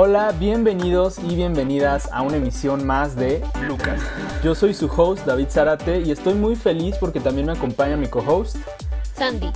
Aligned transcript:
Hola, 0.00 0.32
bienvenidos 0.38 1.18
y 1.18 1.34
bienvenidas 1.34 2.08
a 2.12 2.22
una 2.22 2.36
emisión 2.36 2.86
más 2.86 3.16
de 3.16 3.42
Lucas. 3.66 4.00
Yo 4.44 4.54
soy 4.54 4.72
su 4.72 4.86
host 4.86 5.26
David 5.26 5.48
Zarate 5.50 6.02
y 6.02 6.12
estoy 6.12 6.34
muy 6.34 6.54
feliz 6.54 6.94
porque 7.00 7.18
también 7.18 7.48
me 7.48 7.52
acompaña 7.54 7.96
mi 7.96 8.06
co-host 8.06 8.58
Sandy. 9.14 9.50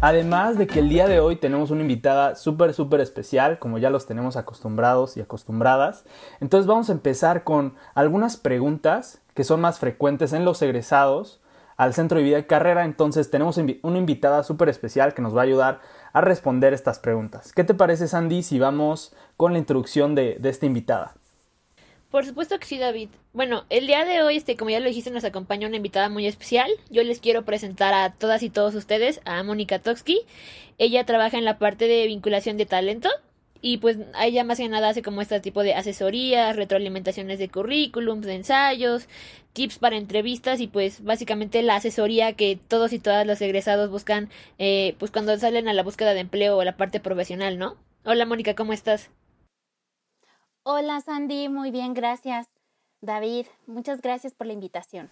Además 0.00 0.56
de 0.56 0.68
que 0.68 0.78
el 0.78 0.88
día 0.88 1.08
de 1.08 1.18
hoy 1.18 1.34
tenemos 1.34 1.72
una 1.72 1.80
invitada 1.80 2.36
súper, 2.36 2.74
súper 2.74 3.00
especial, 3.00 3.58
como 3.58 3.78
ya 3.78 3.90
los 3.90 4.06
tenemos 4.06 4.36
acostumbrados 4.36 5.16
y 5.16 5.20
acostumbradas. 5.20 6.04
Entonces 6.38 6.68
vamos 6.68 6.88
a 6.88 6.92
empezar 6.92 7.42
con 7.42 7.74
algunas 7.96 8.36
preguntas 8.36 9.20
que 9.34 9.42
son 9.42 9.60
más 9.60 9.80
frecuentes 9.80 10.32
en 10.32 10.44
los 10.44 10.62
egresados 10.62 11.40
al 11.76 11.92
Centro 11.94 12.18
de 12.18 12.24
Vida 12.24 12.38
y 12.38 12.44
Carrera. 12.44 12.84
Entonces 12.84 13.32
tenemos 13.32 13.58
una 13.82 13.98
invitada 13.98 14.44
súper 14.44 14.68
especial 14.68 15.12
que 15.12 15.22
nos 15.22 15.34
va 15.34 15.40
a 15.40 15.44
ayudar 15.44 15.80
a 16.12 16.20
responder 16.20 16.72
estas 16.72 16.98
preguntas. 16.98 17.52
¿Qué 17.52 17.64
te 17.64 17.74
parece, 17.74 18.08
Sandy, 18.08 18.42
si 18.42 18.58
vamos 18.58 19.14
con 19.36 19.52
la 19.52 19.58
introducción 19.58 20.14
de, 20.14 20.36
de 20.38 20.48
esta 20.48 20.66
invitada? 20.66 21.14
Por 22.10 22.26
supuesto 22.26 22.58
que 22.58 22.66
sí, 22.66 22.78
David. 22.78 23.08
Bueno, 23.32 23.64
el 23.70 23.86
día 23.86 24.04
de 24.04 24.22
hoy, 24.22 24.36
este, 24.36 24.56
como 24.56 24.70
ya 24.70 24.80
lo 24.80 24.86
dijiste, 24.86 25.12
nos 25.12 25.24
acompaña 25.24 25.68
una 25.68 25.76
invitada 25.76 26.08
muy 26.08 26.26
especial. 26.26 26.68
Yo 26.90 27.04
les 27.04 27.20
quiero 27.20 27.44
presentar 27.44 27.94
a 27.94 28.12
todas 28.12 28.42
y 28.42 28.50
todos 28.50 28.74
ustedes 28.74 29.20
a 29.24 29.42
Mónica 29.44 29.78
Toksky. 29.78 30.22
Ella 30.78 31.06
trabaja 31.06 31.38
en 31.38 31.44
la 31.44 31.58
parte 31.58 31.86
de 31.86 32.06
vinculación 32.06 32.56
de 32.56 32.66
talento 32.66 33.08
y 33.62 33.78
pues 33.78 33.98
ella 34.20 34.44
más 34.44 34.58
que 34.58 34.68
nada 34.68 34.88
hace 34.88 35.02
como 35.02 35.22
este 35.22 35.40
tipo 35.40 35.62
de 35.62 35.74
asesorías, 35.74 36.56
retroalimentaciones 36.56 37.38
de 37.38 37.48
currículums, 37.48 38.26
de 38.26 38.34
ensayos, 38.34 39.08
tips 39.52 39.78
para 39.78 39.96
entrevistas 39.96 40.60
y 40.60 40.66
pues 40.66 41.04
básicamente 41.04 41.62
la 41.62 41.76
asesoría 41.76 42.34
que 42.34 42.58
todos 42.68 42.92
y 42.92 42.98
todas 42.98 43.26
los 43.26 43.40
egresados 43.40 43.90
buscan 43.90 44.30
eh, 44.58 44.96
pues 44.98 45.10
cuando 45.10 45.36
salen 45.38 45.68
a 45.68 45.72
la 45.72 45.82
búsqueda 45.82 46.14
de 46.14 46.20
empleo 46.20 46.56
o 46.56 46.64
la 46.64 46.76
parte 46.76 47.00
profesional, 47.00 47.58
¿no? 47.58 47.76
Hola 48.04 48.26
Mónica, 48.26 48.54
¿cómo 48.54 48.72
estás? 48.72 49.10
Hola 50.62 51.00
Sandy, 51.00 51.48
muy 51.48 51.70
bien, 51.70 51.94
gracias. 51.94 52.48
David, 53.00 53.46
muchas 53.66 54.00
gracias 54.02 54.34
por 54.34 54.46
la 54.46 54.52
invitación. 54.52 55.10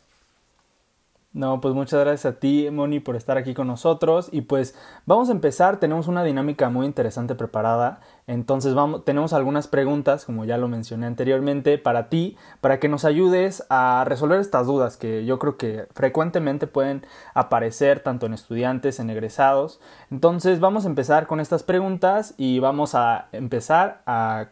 No, 1.34 1.60
pues 1.60 1.74
muchas 1.74 2.00
gracias 2.00 2.34
a 2.34 2.38
ti, 2.40 2.68
Moni, 2.72 3.00
por 3.00 3.14
estar 3.14 3.36
aquí 3.36 3.52
con 3.52 3.66
nosotros. 3.66 4.28
Y 4.32 4.40
pues 4.40 4.74
vamos 5.04 5.28
a 5.28 5.32
empezar. 5.32 5.78
Tenemos 5.78 6.08
una 6.08 6.24
dinámica 6.24 6.70
muy 6.70 6.86
interesante 6.86 7.34
preparada. 7.34 8.00
Entonces 8.26 8.74
vamos, 8.74 9.04
tenemos 9.04 9.34
algunas 9.34 9.68
preguntas, 9.68 10.24
como 10.24 10.46
ya 10.46 10.56
lo 10.56 10.68
mencioné 10.68 11.06
anteriormente, 11.06 11.76
para 11.76 12.08
ti, 12.08 12.36
para 12.60 12.80
que 12.80 12.88
nos 12.88 13.04
ayudes 13.04 13.64
a 13.68 14.04
resolver 14.06 14.40
estas 14.40 14.66
dudas 14.66 14.96
que 14.96 15.26
yo 15.26 15.38
creo 15.38 15.58
que 15.58 15.86
frecuentemente 15.94 16.66
pueden 16.66 17.06
aparecer 17.34 18.00
tanto 18.00 18.26
en 18.26 18.32
estudiantes, 18.32 18.98
en 18.98 19.10
egresados. 19.10 19.80
Entonces 20.10 20.60
vamos 20.60 20.86
a 20.86 20.88
empezar 20.88 21.26
con 21.26 21.40
estas 21.40 21.62
preguntas 21.62 22.34
y 22.38 22.58
vamos 22.58 22.94
a 22.94 23.28
empezar 23.32 24.00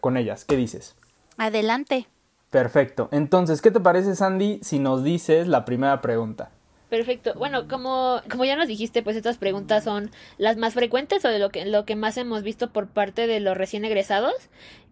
con 0.01 0.19
ellas. 0.19 0.45
¿Qué 0.45 0.57
dices? 0.57 0.95
Adelante. 1.39 2.07
Perfecto. 2.51 3.09
Entonces, 3.13 3.61
¿qué 3.61 3.71
te 3.71 3.81
parece, 3.81 4.15
Sandy, 4.15 4.61
si 4.63 4.79
nos 4.79 5.03
dices 5.03 5.49
la 5.49 5.65
primera 5.65 6.01
pregunta? 6.01 6.51
Perfecto. 6.89 7.35
Bueno, 7.35 7.67
como, 7.67 8.23
como 8.31 8.45
ya 8.45 8.55
nos 8.55 8.69
dijiste, 8.69 9.03
pues 9.03 9.17
estas 9.17 9.39
preguntas 9.39 9.83
son 9.83 10.11
las 10.39 10.57
más 10.57 10.75
frecuentes 10.75 11.25
o 11.25 11.29
de 11.29 11.41
lo 11.41 11.51
que, 11.51 11.67
lo 11.67 11.85
que 11.85 11.97
más 11.97 12.17
hemos 12.17 12.45
visto 12.45 12.73
por 12.73 12.87
parte 12.87 13.27
de 13.27 13.41
los 13.41 13.57
recién 13.57 13.85
egresados 13.85 14.35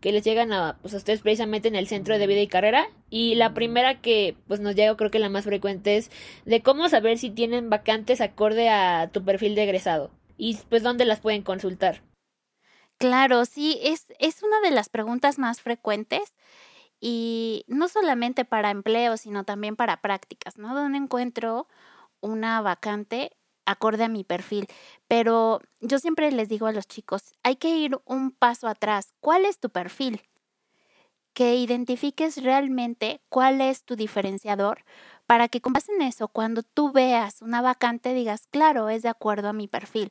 que 0.01 0.11
les 0.11 0.25
llegan 0.25 0.53
a, 0.53 0.77
pues, 0.83 0.93
a 0.95 0.97
ustedes 0.97 1.21
precisamente 1.21 1.69
en 1.69 1.77
el 1.77 1.87
centro 1.87 2.19
de 2.19 2.27
vida 2.27 2.41
y 2.41 2.49
carrera. 2.49 2.89
Y 3.11 3.37
la 3.37 3.55
primera 3.55 4.01
que 4.01 4.37
pues 4.49 4.59
nos 4.59 4.75
llega, 4.75 4.97
creo 4.97 5.13
que 5.13 5.21
la 5.21 5.29
más 5.29 5.45
frecuente 5.45 5.97
es 5.97 6.11
de 6.45 6.63
cómo 6.63 6.89
saber 6.89 7.17
si 7.17 7.31
tienen 7.31 7.71
vacantes 7.71 8.21
acorde 8.21 8.69
a 8.69 9.11
tu 9.13 9.25
perfil 9.25 9.55
de 9.55 9.63
egresado 9.63 10.11
y 10.37 10.59
pues 10.69 10.83
dónde 10.83 11.05
las 11.05 11.21
pueden 11.21 11.43
consultar. 11.43 12.03
Claro, 12.99 13.45
sí, 13.45 13.79
es, 13.83 14.13
es 14.19 14.43
una 14.43 14.61
de 14.61 14.75
las 14.75 14.89
preguntas 14.89 15.39
más 15.39 15.61
frecuentes 15.61 16.35
y 17.01 17.65
no 17.69 17.89
solamente 17.89 18.45
para 18.45 18.71
empleo, 18.71 19.17
sino 19.17 19.45
también 19.45 19.77
para 19.77 20.01
prácticas, 20.01 20.59
¿no? 20.59 20.75
Donde 20.75 20.99
encuentro 20.99 21.67
una 22.25 22.61
vacante 22.63 23.31
acorde 23.67 24.05
a 24.05 24.09
mi 24.09 24.25
perfil. 24.25 24.67
Pero 25.09 25.61
yo 25.81 25.99
siempre 25.99 26.31
les 26.33 26.49
digo 26.49 26.67
a 26.67 26.73
los 26.73 26.87
chicos, 26.87 27.35
hay 27.43 27.57
que 27.57 27.69
ir 27.77 27.99
un 28.05 28.31
paso 28.31 28.69
atrás. 28.69 29.13
¿Cuál 29.21 29.45
es 29.45 29.59
tu 29.59 29.71
perfil? 29.71 30.23
Que 31.33 31.57
identifiques 31.57 32.43
realmente 32.43 33.21
cuál 33.29 33.61
es 33.61 33.85
tu 33.85 33.97
diferenciador 33.97 34.85
para 35.27 35.49
que 35.49 35.61
con 35.61 35.73
base 35.73 35.93
en 35.93 36.03
eso, 36.03 36.29
cuando 36.29 36.63
tú 36.63 36.93
veas 36.93 37.43
una 37.43 37.63
vacante, 37.63 38.15
digas, 38.15 38.47
claro, 38.51 38.89
es 38.89 39.03
de 39.03 39.09
acuerdo 39.09 39.49
a 39.49 39.53
mi 39.53 39.69
perfil. 39.69 40.11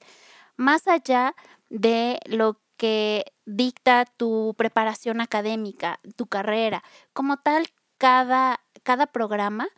Más 0.56 0.88
allá 0.88 1.36
de 1.70 2.20
lo 2.26 2.60
que 2.78 3.26
dicta 3.46 4.06
tu 4.06 4.56
preparación 4.58 5.22
académica, 5.22 6.00
tu 6.16 6.28
carrera. 6.28 6.84
Como 7.14 7.38
tal, 7.38 7.68
cada, 7.98 8.60
cada 8.84 9.08
programa 9.08 9.70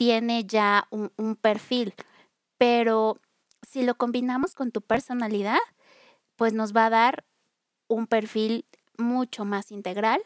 tiene 0.00 0.46
ya 0.46 0.88
un, 0.88 1.36
perfil, 1.36 1.92
pero 2.56 3.20
si 3.60 3.82
lo 3.82 3.96
combinamos 3.96 4.54
con 4.54 4.72
tu 4.72 4.80
personalidad, 4.80 5.58
pues 6.36 6.54
nos 6.54 6.74
va 6.74 6.86
a 6.86 6.90
dar 6.90 7.26
un 7.86 8.06
perfil 8.06 8.64
mucho 8.96 9.44
más 9.44 9.70
integral 9.70 10.22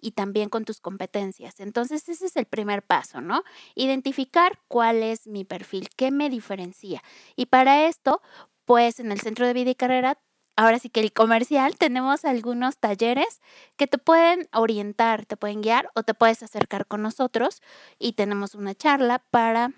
y 0.00 0.12
también 0.12 0.50
con 0.50 0.64
tus 0.64 0.78
competencias. 0.78 1.58
Entonces, 1.58 2.08
ese 2.08 2.26
es 2.26 2.36
el 2.36 2.44
primer 2.44 2.84
paso, 2.84 3.20
¿no? 3.20 3.42
Identificar 3.74 4.60
cuál 4.68 5.02
es 5.02 5.26
mi 5.26 5.44
perfil, 5.44 5.88
qué 5.96 6.12
me 6.12 6.30
diferencia. 6.30 7.02
Y 7.34 7.46
para 7.46 7.88
esto, 7.88 8.22
pues 8.66 9.00
en 9.00 9.10
el 9.10 9.20
Centro 9.20 9.48
de 9.48 9.52
Vida 9.52 9.70
y 9.70 9.74
Carrera 9.74 10.16
ahora 10.56 10.78
sí 10.78 10.88
que 10.88 11.00
el 11.00 11.12
comercial, 11.12 11.76
tenemos 11.76 12.24
algunos 12.24 12.78
talleres 12.78 13.40
que 13.76 13.86
te 13.86 13.98
pueden 13.98 14.48
orientar, 14.52 15.26
te 15.26 15.36
pueden 15.36 15.60
guiar 15.60 15.90
o 15.94 16.02
te 16.02 16.14
puedes 16.14 16.42
acercar 16.42 16.86
con 16.86 17.02
nosotros 17.02 17.62
y 17.98 18.14
tenemos 18.14 18.54
una 18.54 18.74
charla 18.74 19.20
para, 19.30 19.72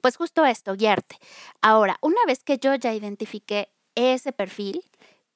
pues 0.00 0.16
justo 0.16 0.46
esto, 0.46 0.74
guiarte. 0.76 1.18
Ahora, 1.60 1.98
una 2.00 2.20
vez 2.26 2.42
que 2.44 2.58
yo 2.58 2.74
ya 2.76 2.94
identifiqué 2.94 3.68
ese 3.96 4.32
perfil, 4.32 4.82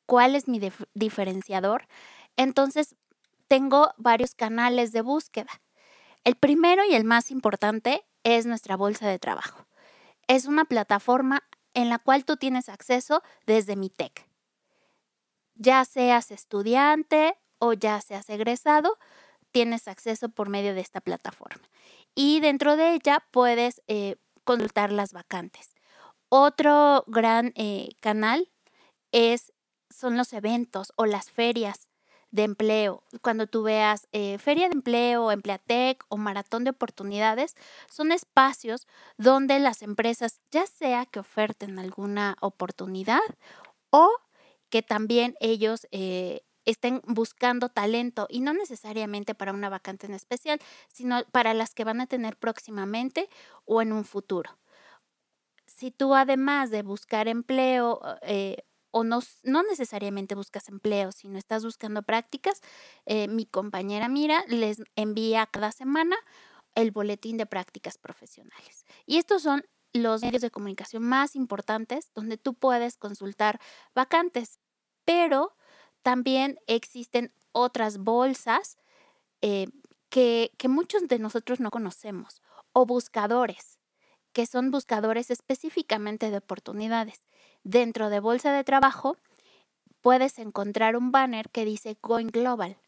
cuál 0.06 0.36
es 0.36 0.48
mi 0.48 0.60
diferenciador, 0.94 1.86
entonces 2.36 2.94
tengo 3.48 3.92
varios 3.96 4.34
canales 4.34 4.92
de 4.92 5.02
búsqueda. 5.02 5.50
El 6.22 6.36
primero 6.36 6.84
y 6.88 6.94
el 6.94 7.04
más 7.04 7.30
importante 7.30 8.04
es 8.22 8.46
nuestra 8.46 8.76
bolsa 8.76 9.08
de 9.08 9.18
trabajo. 9.18 9.66
Es 10.28 10.46
una 10.46 10.64
plataforma 10.64 11.42
en 11.74 11.88
la 11.88 11.98
cual 11.98 12.24
tú 12.24 12.36
tienes 12.36 12.68
acceso 12.68 13.22
desde 13.46 13.74
mi 13.74 13.90
tech 13.90 14.29
ya 15.60 15.84
seas 15.84 16.30
estudiante 16.30 17.36
o 17.58 17.74
ya 17.74 18.00
seas 18.00 18.30
egresado, 18.30 18.98
tienes 19.52 19.88
acceso 19.88 20.30
por 20.30 20.48
medio 20.48 20.74
de 20.74 20.80
esta 20.80 21.00
plataforma. 21.02 21.62
Y 22.14 22.40
dentro 22.40 22.76
de 22.76 22.94
ella 22.94 23.24
puedes 23.30 23.82
eh, 23.86 24.16
consultar 24.44 24.90
las 24.90 25.12
vacantes. 25.12 25.74
Otro 26.30 27.04
gran 27.06 27.52
eh, 27.56 27.90
canal 28.00 28.50
es, 29.12 29.52
son 29.90 30.16
los 30.16 30.32
eventos 30.32 30.92
o 30.96 31.04
las 31.04 31.30
ferias 31.30 31.90
de 32.30 32.44
empleo. 32.44 33.02
Cuando 33.20 33.46
tú 33.46 33.62
veas 33.62 34.08
eh, 34.12 34.38
feria 34.38 34.68
de 34.68 34.74
empleo, 34.74 35.30
empleatec 35.30 36.04
o 36.08 36.16
maratón 36.16 36.64
de 36.64 36.70
oportunidades, 36.70 37.54
son 37.90 38.12
espacios 38.12 38.86
donde 39.18 39.58
las 39.58 39.82
empresas 39.82 40.40
ya 40.50 40.66
sea 40.66 41.04
que 41.04 41.18
oferten 41.18 41.78
alguna 41.78 42.36
oportunidad 42.40 43.20
o 43.90 44.08
que 44.70 44.82
también 44.82 45.34
ellos 45.40 45.86
eh, 45.90 46.42
estén 46.64 47.02
buscando 47.06 47.68
talento 47.68 48.26
y 48.30 48.40
no 48.40 48.52
necesariamente 48.52 49.34
para 49.34 49.52
una 49.52 49.68
vacante 49.68 50.06
en 50.06 50.14
especial, 50.14 50.60
sino 50.88 51.24
para 51.32 51.54
las 51.54 51.74
que 51.74 51.84
van 51.84 52.00
a 52.00 52.06
tener 52.06 52.36
próximamente 52.36 53.28
o 53.64 53.82
en 53.82 53.92
un 53.92 54.04
futuro. 54.04 54.58
Si 55.66 55.90
tú 55.90 56.14
además 56.14 56.70
de 56.70 56.82
buscar 56.82 57.28
empleo 57.28 58.00
eh, 58.22 58.58
o 58.90 59.04
no, 59.04 59.20
no, 59.44 59.62
necesariamente 59.62 60.34
buscas 60.34 60.68
empleo, 60.68 61.12
sino 61.12 61.38
estás 61.38 61.64
buscando 61.64 62.02
prácticas, 62.02 62.60
eh, 63.06 63.28
mi 63.28 63.46
compañera 63.46 64.08
Mira 64.08 64.44
les 64.48 64.82
envía 64.96 65.46
cada 65.46 65.72
semana 65.72 66.16
el 66.74 66.90
boletín 66.90 67.36
de 67.36 67.46
prácticas 67.46 67.98
profesionales. 67.98 68.84
Y 69.06 69.18
estos 69.18 69.42
son 69.42 69.64
los 69.92 70.22
medios 70.22 70.42
de 70.42 70.50
comunicación 70.50 71.02
más 71.02 71.34
importantes 71.36 72.10
donde 72.14 72.36
tú 72.36 72.54
puedes 72.54 72.96
consultar 72.96 73.60
vacantes, 73.94 74.58
pero 75.04 75.56
también 76.02 76.58
existen 76.66 77.32
otras 77.52 77.98
bolsas 77.98 78.78
eh, 79.42 79.66
que, 80.08 80.52
que 80.58 80.68
muchos 80.68 81.08
de 81.08 81.18
nosotros 81.18 81.60
no 81.60 81.70
conocemos 81.70 82.42
o 82.72 82.86
buscadores 82.86 83.80
que 84.32 84.46
son 84.46 84.70
buscadores 84.70 85.30
específicamente 85.30 86.30
de 86.30 86.38
oportunidades. 86.38 87.24
Dentro 87.62 88.10
de 88.10 88.20
Bolsa 88.20 88.52
de 88.52 88.64
Trabajo 88.64 89.16
puedes 90.00 90.38
encontrar 90.38 90.96
un 90.96 91.12
banner 91.12 91.50
que 91.50 91.64
dice 91.64 91.98
Going 92.02 92.28
Global. 92.28 92.78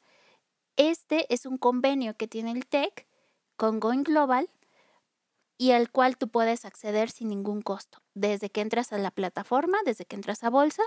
Este 0.77 1.33
es 1.33 1.45
un 1.45 1.59
convenio 1.59 2.17
que 2.17 2.29
tiene 2.29 2.53
el 2.53 2.67
TEC 2.67 3.07
con 3.57 3.81
Going 3.81 4.03
Global 4.03 4.49
y 5.63 5.71
al 5.71 5.93
cual 5.93 6.17
tú 6.17 6.27
puedes 6.27 6.65
acceder 6.65 7.09
sin 7.09 7.29
ningún 7.29 7.63
costo. 7.63 8.03
Desde 8.15 8.51
que 8.51 8.63
entras 8.63 8.93
a 8.93 8.99
la 8.99 9.13
plataforma, 9.13 9.79
desde 9.85 10.05
que 10.05 10.17
entras 10.17 10.43
a 10.43 10.51
bolsa, 10.51 10.83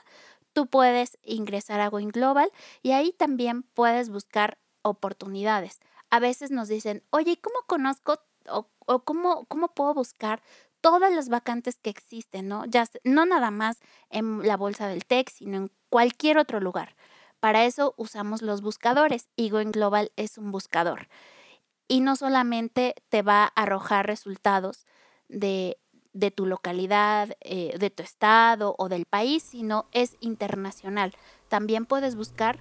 tú 0.51 0.68
puedes 0.68 1.18
ingresar 1.24 1.80
a 1.80 1.88
Going 1.88 2.10
Global 2.10 2.51
y 2.83 2.92
ahí 2.92 3.13
también 3.13 3.63
puedes 3.63 4.10
buscar 4.10 4.57
oportunidades. 4.81 5.80
A 6.10 6.19
veces 6.19 6.51
nos 6.51 6.68
dicen, 6.68 7.04
oye, 7.12 7.39
¿cómo 7.39 7.56
conozco 7.68 8.19
o, 8.50 8.68
cómo, 9.06 9.45
cómo 9.45 9.69
puedo 9.69 9.94
buscar 9.94 10.44
todas 10.81 11.13
las 11.13 11.30
vacantes 11.30 11.80
que 11.80 11.89
existen, 11.89 12.50
¿no? 12.50 12.66
Ya, 12.66 12.86
no 13.06 13.25
nada 13.25 13.51
más 13.51 13.80
en 14.10 14.45
la 14.45 14.57
bolsa 14.57 14.89
del 14.89 15.06
TEC, 15.06 15.30
sino 15.30 15.56
en 15.56 15.72
cualquier 15.88 16.38
otro 16.38 16.60
lugar. 16.60 16.98
Para 17.39 17.63
eso 17.63 17.94
usamos 17.95 18.42
los 18.42 18.62
buscadores 18.62 19.30
y 19.38 19.51
Going 19.51 19.72
Global 19.72 20.12
es 20.18 20.38
un 20.38 20.51
buscador. 20.51 21.07
Y 21.88 22.02
no 22.02 22.16
solamente 22.16 22.96
te 23.10 23.22
va 23.22 23.44
a 23.44 23.62
arrojar 23.64 24.08
resultados 24.08 24.86
de, 25.30 25.78
de 26.14 26.32
tu 26.32 26.46
localidad, 26.46 27.36
eh, 27.42 27.78
de 27.78 27.90
tu 27.90 28.02
estado 28.02 28.76
o 28.78 28.90
del 28.90 29.06
país, 29.06 29.44
sino 29.44 29.86
es 29.92 30.16
internacional. 30.20 31.14
También 31.50 31.86
puedes 31.86 32.16
buscar 32.16 32.60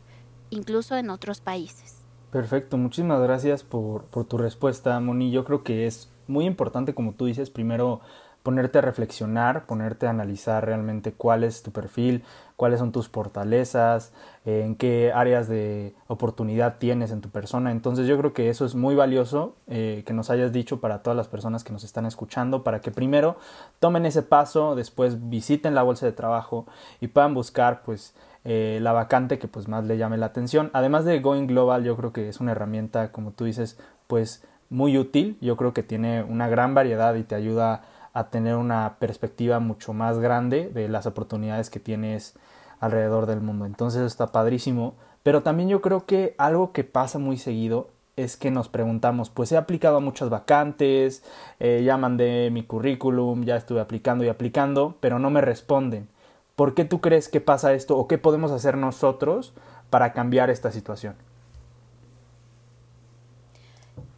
incluso 0.50 0.97
en 0.97 1.11
otros 1.11 1.41
países. 1.41 2.05
Perfecto, 2.31 2.76
muchísimas 2.76 3.23
gracias 3.23 3.62
por, 3.62 4.06
por 4.06 4.25
tu 4.25 4.38
respuesta, 4.38 4.99
Moni. 4.99 5.31
Yo 5.31 5.44
creo 5.44 5.62
que 5.62 5.87
es 5.87 6.12
muy 6.26 6.47
importante, 6.47 6.94
como 6.94 7.12
tú 7.12 7.26
dices, 7.26 7.49
primero 7.49 8.00
ponerte 8.44 8.76
a 8.76 8.82
reflexionar, 8.82 9.64
ponerte 9.64 10.06
a 10.06 10.11
analizar 10.11 10.67
realmente 10.67 11.14
cuál 11.14 11.44
es 11.44 11.62
tu 11.62 11.73
perfil, 11.73 12.23
cuáles 12.56 12.79
son 12.79 12.93
tus 12.93 13.08
fortalezas, 13.08 14.12
en 14.44 14.76
qué 14.76 15.12
áreas 15.14 15.49
de 15.49 15.94
oportunidad 16.08 16.76
tienes 16.76 17.11
en 17.11 17.23
tu 17.23 17.31
persona. 17.31 17.73
Entonces 17.73 18.06
yo 18.06 18.19
creo 18.19 18.35
que 18.35 18.50
eso 18.50 18.67
es 18.67 18.75
muy 18.75 18.94
valioso 18.94 19.56
eh, 19.67 20.02
que 20.06 20.12
nos 20.12 20.29
hayas 20.29 20.52
dicho 20.52 20.79
para 20.79 21.02
todas 21.02 21.17
las 21.17 21.26
personas 21.26 21.64
que 21.64 21.73
nos 21.73 21.85
están 21.85 22.05
escuchando, 22.05 22.62
para 22.64 22.82
que 22.82 22.91
primero 22.91 23.38
tomen 23.81 24.05
ese 24.05 24.23
paso, 24.23 24.75
después 24.75 25.31
visiten 25.31 25.75
la 25.75 25.82
bolsa 25.82 26.05
de 26.05 26.12
trabajo 26.12 26.67
y 27.00 27.08
puedan 27.08 27.32
buscar 27.32 27.81
pues 27.82 28.14
eh, 28.44 28.79
la 28.82 28.93
vacante 28.93 29.38
que 29.38 29.49
pues 29.49 29.69
más 29.69 29.85
le 29.87 29.97
llame 29.97 30.19
la 30.19 30.26
atención. 30.26 30.69
Además 30.75 31.06
de 31.06 31.19
Going 31.20 31.47
Global, 31.47 31.82
yo 31.82 31.97
creo 31.97 32.12
que 32.12 32.29
es 32.29 32.40
una 32.40 32.52
herramienta, 32.52 33.11
como 33.11 33.31
tú 33.31 33.47
dices, 33.47 33.79
pues 34.06 34.44
muy 34.69 34.99
útil. 34.99 35.38
Yo 35.40 35.56
creo 35.56 35.73
que 35.73 35.82
tiene 35.82 36.23
una 36.23 36.47
gran 36.49 36.75
variedad 36.75 37.14
y 37.14 37.23
te 37.23 37.35
ayuda 37.35 37.85
a 38.14 38.31
tener 38.31 38.56
una 38.56 38.96
perspectiva 38.99 39.58
mucho 39.61 39.93
más 39.93 40.19
grande 40.19 40.70
de 40.70 40.88
las 40.88 41.05
oportunidades 41.05 41.69
que 41.69 41.81
tienes 41.81 42.34
alrededor 42.81 43.26
del 43.26 43.40
mundo. 43.40 43.66
Entonces 43.66 44.02
está 44.02 44.32
padrísimo. 44.32 44.94
Pero 45.22 45.43
también 45.43 45.69
yo 45.69 45.81
creo 45.81 46.05
que 46.05 46.34
algo 46.38 46.72
que 46.72 46.84
pasa 46.84 47.19
muy 47.19 47.38
seguido 47.38 47.88
es 48.16 48.37
que 48.37 48.50
nos 48.50 48.69
preguntamos, 48.69 49.31
pues 49.31 49.50
he 49.50 49.56
aplicado 49.56 49.96
a 49.96 50.00
muchas 50.00 50.31
vacantes, 50.31 51.25
eh, 51.58 51.82
ya 51.84 51.96
mandé 51.96 52.50
mi 52.50 52.62
currículum, 52.62 53.43
ya 53.44 53.56
estuve 53.56 53.81
aplicando 53.81 54.22
y 54.22 54.28
aplicando, 54.28 54.96
pero 55.00 55.19
no 55.19 55.31
me 55.31 55.40
responden. 55.40 56.08
¿Por 56.55 56.75
qué 56.75 56.84
tú 56.84 57.00
crees 57.00 57.28
que 57.28 57.40
pasa 57.40 57.72
esto 57.72 57.99
o 57.99 58.06
qué 58.06 58.19
podemos 58.19 58.52
hacer 58.52 58.76
nosotros 58.76 59.52
para 59.90 60.12
cambiar 60.12 60.50
esta 60.50 60.70
situación? 60.70 61.16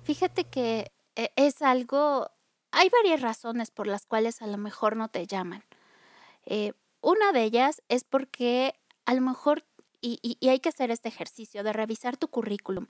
Fíjate 0.03 0.45
que 0.45 0.93
eh, 1.15 1.31
es 1.37 1.63
algo, 1.63 2.31
hay 2.77 2.91
varias 2.91 3.23
razones 3.23 3.71
por 3.71 3.87
las 3.87 4.05
cuales 4.05 4.43
a 4.43 4.47
lo 4.47 4.59
mejor 4.59 4.97
no 4.97 5.09
te 5.09 5.27
llaman. 5.27 5.65
Eh, 6.45 6.75
una 7.01 7.33
de 7.33 7.43
ellas 7.43 7.83
es 7.89 8.05
porque 8.05 8.75
a 9.07 9.15
lo 9.15 9.23
mejor, 9.23 9.65
y, 10.03 10.37
hay 10.47 10.61
que 10.61 10.69
hacer 10.69 10.91
este 10.91 11.09
ejercicio 11.09 11.63
de 11.63 11.73
revisar 11.73 12.19
tu 12.19 12.29
currículum, 12.29 12.87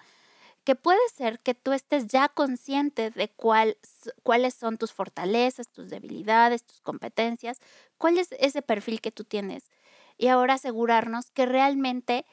que 0.64 0.74
puede 0.74 0.98
ser 1.14 1.38
que 1.38 1.54
tú 1.54 1.72
estés 1.72 2.08
ya 2.08 2.28
consciente 2.28 3.10
de 3.10 3.28
cuál, 3.28 3.78
cuáles 4.24 4.54
son 4.54 4.76
tus 4.76 4.92
fortalezas, 4.92 5.68
tus 5.68 5.88
debilidades, 5.88 6.64
tus 6.64 6.80
competencias, 6.80 7.60
cuál 7.96 8.18
es 8.18 8.32
ese 8.40 8.62
perfil 8.62 9.00
que 9.00 9.12
tú 9.12 9.22
tienes. 9.22 9.70
Y 10.18 10.26
ahora 10.26 10.54
asegurarnos 10.54 11.30
que 11.30 11.46
realmente 11.46 12.26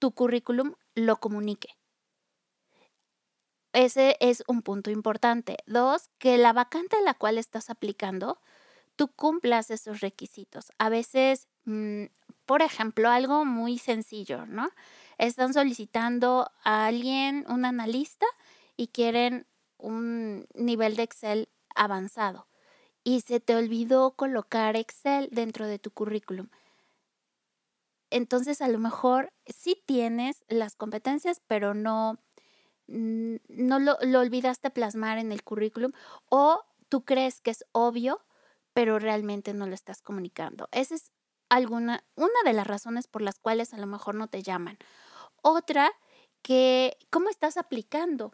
tu 0.00 0.10
currículum 0.10 0.74
lo 0.96 1.18
comunique. 1.18 1.76
Ese 3.74 4.16
es 4.20 4.42
un 4.48 4.62
punto 4.62 4.90
importante. 4.90 5.58
Dos, 5.66 6.10
que 6.18 6.38
la 6.38 6.52
vacante 6.52 6.96
a 6.96 7.00
la 7.02 7.14
cual 7.14 7.38
estás 7.38 7.68
aplicando, 7.70 8.40
tú 8.96 9.08
cumplas 9.08 9.70
esos 9.70 10.00
requisitos. 10.00 10.72
A 10.78 10.90
veces, 10.90 11.48
mm, 11.64 12.06
por 12.46 12.62
ejemplo, 12.62 13.10
algo 13.10 13.44
muy 13.44 13.78
sencillo, 13.78 14.46
¿no? 14.46 14.70
Están 15.18 15.54
solicitando 15.54 16.50
a 16.64 16.86
alguien, 16.86 17.44
un 17.48 17.64
analista, 17.64 18.26
y 18.76 18.88
quieren 18.88 19.46
un 19.78 20.46
nivel 20.54 20.96
de 20.96 21.02
Excel 21.04 21.48
avanzado. 21.74 22.48
Y 23.04 23.22
se 23.22 23.40
te 23.40 23.56
olvidó 23.56 24.12
colocar 24.16 24.76
Excel 24.76 25.28
dentro 25.32 25.66
de 25.66 25.78
tu 25.80 25.90
currículum. 25.92 26.48
Entonces, 28.12 28.62
a 28.62 28.68
lo 28.68 28.78
mejor 28.78 29.32
sí 29.46 29.82
tienes 29.86 30.44
las 30.48 30.74
competencias, 30.76 31.42
pero 31.46 31.74
no 31.74 32.18
no 32.88 33.78
lo, 33.78 33.96
olvidaste 33.96 34.70
plasmar 34.70 35.18
en 35.18 35.30
el 35.30 35.44
currículum 35.44 35.92
o 36.28 36.64
tú 36.88 37.04
crees 37.04 37.40
que 37.40 37.50
es 37.50 37.64
obvio, 37.72 38.24
pero 38.72 38.98
realmente 38.98 39.52
no 39.54 39.66
lo 39.66 39.74
estás 39.74 40.00
comunicando. 40.00 40.68
Esa 40.72 40.94
es 40.94 41.12
alguna, 41.48 42.04
una 42.16 42.28
de 42.44 42.52
las 42.52 42.66
razones 42.66 43.06
por 43.06 43.22
las 43.22 43.38
cuales 43.38 43.74
a 43.74 43.78
lo 43.78 43.86
mejor 43.86 44.14
no 44.14 44.28
te 44.28 44.42
llaman. 44.42 44.78
Otra, 45.42 45.90
que 46.42 46.96
cómo 47.10 47.28
estás 47.28 47.56
aplicando. 47.56 48.32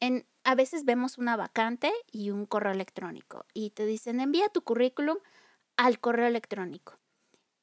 En, 0.00 0.26
a 0.44 0.54
veces 0.54 0.84
vemos 0.84 1.18
una 1.18 1.36
vacante 1.36 1.92
y 2.10 2.30
un 2.30 2.46
correo 2.46 2.72
electrónico 2.72 3.44
y 3.52 3.70
te 3.70 3.84
dicen 3.84 4.20
envía 4.20 4.48
tu 4.48 4.62
currículum 4.62 5.18
al 5.76 5.98
correo 6.00 6.26
electrónico. 6.26 6.94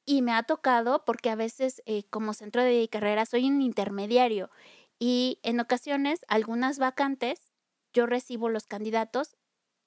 Y 0.05 0.21
me 0.21 0.33
ha 0.33 0.43
tocado 0.43 1.03
porque 1.03 1.29
a 1.29 1.35
veces 1.35 1.81
eh, 1.85 2.03
como 2.09 2.33
centro 2.33 2.61
de 2.61 2.87
carrera 2.89 3.25
soy 3.25 3.47
un 3.49 3.61
intermediario 3.61 4.51
y 4.99 5.39
en 5.43 5.59
ocasiones, 5.59 6.25
algunas 6.27 6.79
vacantes, 6.79 7.51
yo 7.93 8.05
recibo 8.05 8.49
los 8.49 8.67
candidatos 8.67 9.35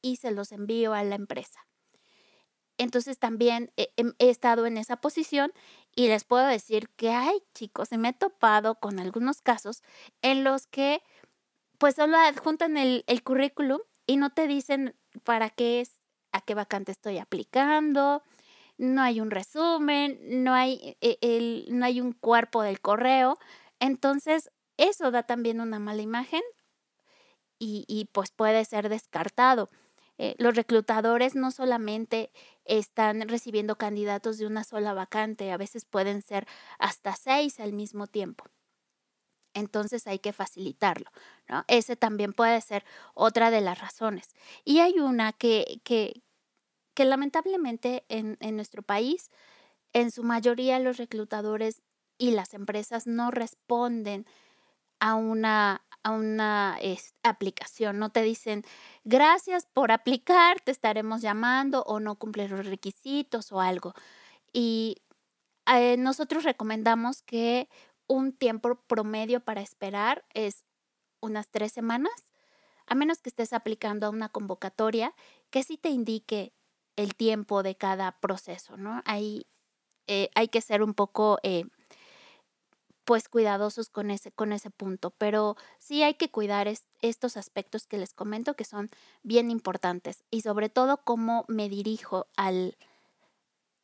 y 0.02 0.16
se 0.16 0.30
los 0.30 0.52
envío 0.52 0.94
a 0.94 1.02
la 1.04 1.14
empresa. 1.14 1.66
Entonces 2.78 3.18
también 3.18 3.72
he, 3.76 3.90
estado 4.18 4.64
en 4.64 4.76
esa 4.76 4.96
posición 5.00 5.52
y 5.96 6.06
les 6.06 6.24
puedo 6.24 6.46
decir 6.46 6.88
que 6.90 7.10
hay 7.10 7.42
chicos, 7.52 7.90
me 7.92 8.10
he 8.10 8.12
topado 8.12 8.76
con 8.76 9.00
algunos 9.00 9.42
casos 9.42 9.82
en 10.22 10.44
los 10.44 10.68
que 10.68 11.02
pues 11.78 11.96
solo 11.96 12.16
adjuntan 12.16 12.76
el, 12.76 13.04
el 13.08 13.24
currículum 13.24 13.80
y 14.06 14.16
no 14.16 14.30
te 14.30 14.46
dicen 14.46 14.96
para 15.24 15.50
qué 15.50 15.80
es, 15.80 15.92
a 16.30 16.40
qué 16.40 16.54
vacante 16.54 16.92
estoy 16.92 17.18
aplicando, 17.18 18.22
no 18.78 19.02
hay 19.02 19.20
un 19.20 19.30
resumen, 19.30 20.18
no 20.44 20.54
hay, 20.54 20.96
e, 21.00 21.18
el, 21.20 21.66
no 21.70 21.84
hay 21.84 22.00
un 22.00 22.12
cuerpo 22.12 22.62
del 22.62 22.80
correo. 22.80 23.38
Entonces, 23.80 24.50
eso 24.78 25.10
da 25.10 25.24
también 25.24 25.60
una 25.60 25.78
mala 25.78 26.00
imagen 26.00 26.42
y, 27.58 28.08
pues 28.12 28.30
puede 28.30 28.64
ser 28.64 28.88
descartado. 28.88 29.68
Eh, 30.16 30.34
los 30.38 30.54
reclutadores 30.54 31.34
no 31.34 31.50
solamente 31.50 32.30
están 32.64 33.28
recibiendo 33.28 33.76
candidatos 33.76 34.38
de 34.38 34.46
una 34.46 34.64
sola 34.64 34.94
vacante, 34.94 35.52
a 35.52 35.56
veces 35.56 35.84
pueden 35.84 36.22
ser 36.22 36.46
hasta 36.78 37.14
seis 37.14 37.60
al 37.60 37.72
mismo 37.72 38.06
tiempo. 38.06 38.44
Entonces 39.54 40.06
hay 40.06 40.20
que 40.20 40.32
facilitarlo. 40.32 41.10
¿no? 41.48 41.64
Ese 41.66 41.96
también 41.96 42.32
puede 42.32 42.60
ser 42.60 42.84
otra 43.14 43.50
de 43.50 43.60
las 43.60 43.80
razones. 43.80 44.34
Y 44.64 44.78
hay 44.78 45.00
una 45.00 45.32
que, 45.32 45.80
que, 45.84 46.22
lamentablemente 47.04 48.04
en, 48.08 48.36
en 48.40 48.56
nuestro 48.56 48.82
país, 48.82 49.30
en 49.92 50.10
su 50.10 50.22
mayoría 50.22 50.78
los 50.78 50.96
reclutadores 50.96 51.82
y 52.18 52.32
las 52.32 52.54
empresas 52.54 53.06
no 53.06 53.30
responden 53.30 54.26
a 55.00 55.14
una, 55.14 55.84
a 56.02 56.10
una 56.10 56.78
aplicación. 57.22 57.98
No 57.98 58.10
te 58.10 58.22
dicen, 58.22 58.64
gracias 59.04 59.66
por 59.66 59.92
aplicar, 59.92 60.60
te 60.60 60.70
estaremos 60.70 61.22
llamando 61.22 61.82
o 61.84 62.00
no 62.00 62.16
cumple 62.16 62.48
los 62.48 62.66
requisitos 62.66 63.52
o 63.52 63.60
algo. 63.60 63.94
Y 64.52 64.96
eh, 65.66 65.96
nosotros 65.98 66.44
recomendamos 66.44 67.22
que 67.22 67.68
un 68.06 68.32
tiempo 68.32 68.76
promedio 68.86 69.40
para 69.40 69.60
esperar 69.60 70.24
es 70.34 70.64
unas 71.20 71.50
tres 71.50 71.72
semanas, 71.72 72.12
a 72.86 72.94
menos 72.94 73.20
que 73.20 73.28
estés 73.28 73.52
aplicando 73.52 74.06
a 74.06 74.10
una 74.10 74.30
convocatoria 74.30 75.14
que 75.50 75.62
sí 75.62 75.76
te 75.76 75.90
indique 75.90 76.54
el 76.96 77.14
tiempo 77.14 77.62
de 77.62 77.76
cada 77.76 78.18
proceso, 78.20 78.76
¿no? 78.76 79.02
Ahí 79.04 79.46
eh, 80.06 80.30
hay 80.34 80.48
que 80.48 80.62
ser 80.62 80.82
un 80.82 80.94
poco 80.94 81.38
eh, 81.42 81.64
pues 83.08 83.30
cuidadosos 83.30 83.88
con 83.88 84.10
ese, 84.10 84.32
con 84.32 84.52
ese 84.52 84.68
punto, 84.68 85.14
pero 85.16 85.56
sí 85.78 86.02
hay 86.02 86.12
que 86.16 86.30
cuidar 86.30 86.68
estos 87.00 87.38
aspectos 87.38 87.86
que 87.86 87.96
les 87.96 88.12
comento 88.12 88.52
que 88.52 88.66
son 88.66 88.90
bien 89.22 89.50
importantes 89.50 90.24
y 90.30 90.42
sobre 90.42 90.68
todo 90.68 90.98
cómo 91.04 91.46
me 91.48 91.70
dirijo 91.70 92.26
al, 92.36 92.76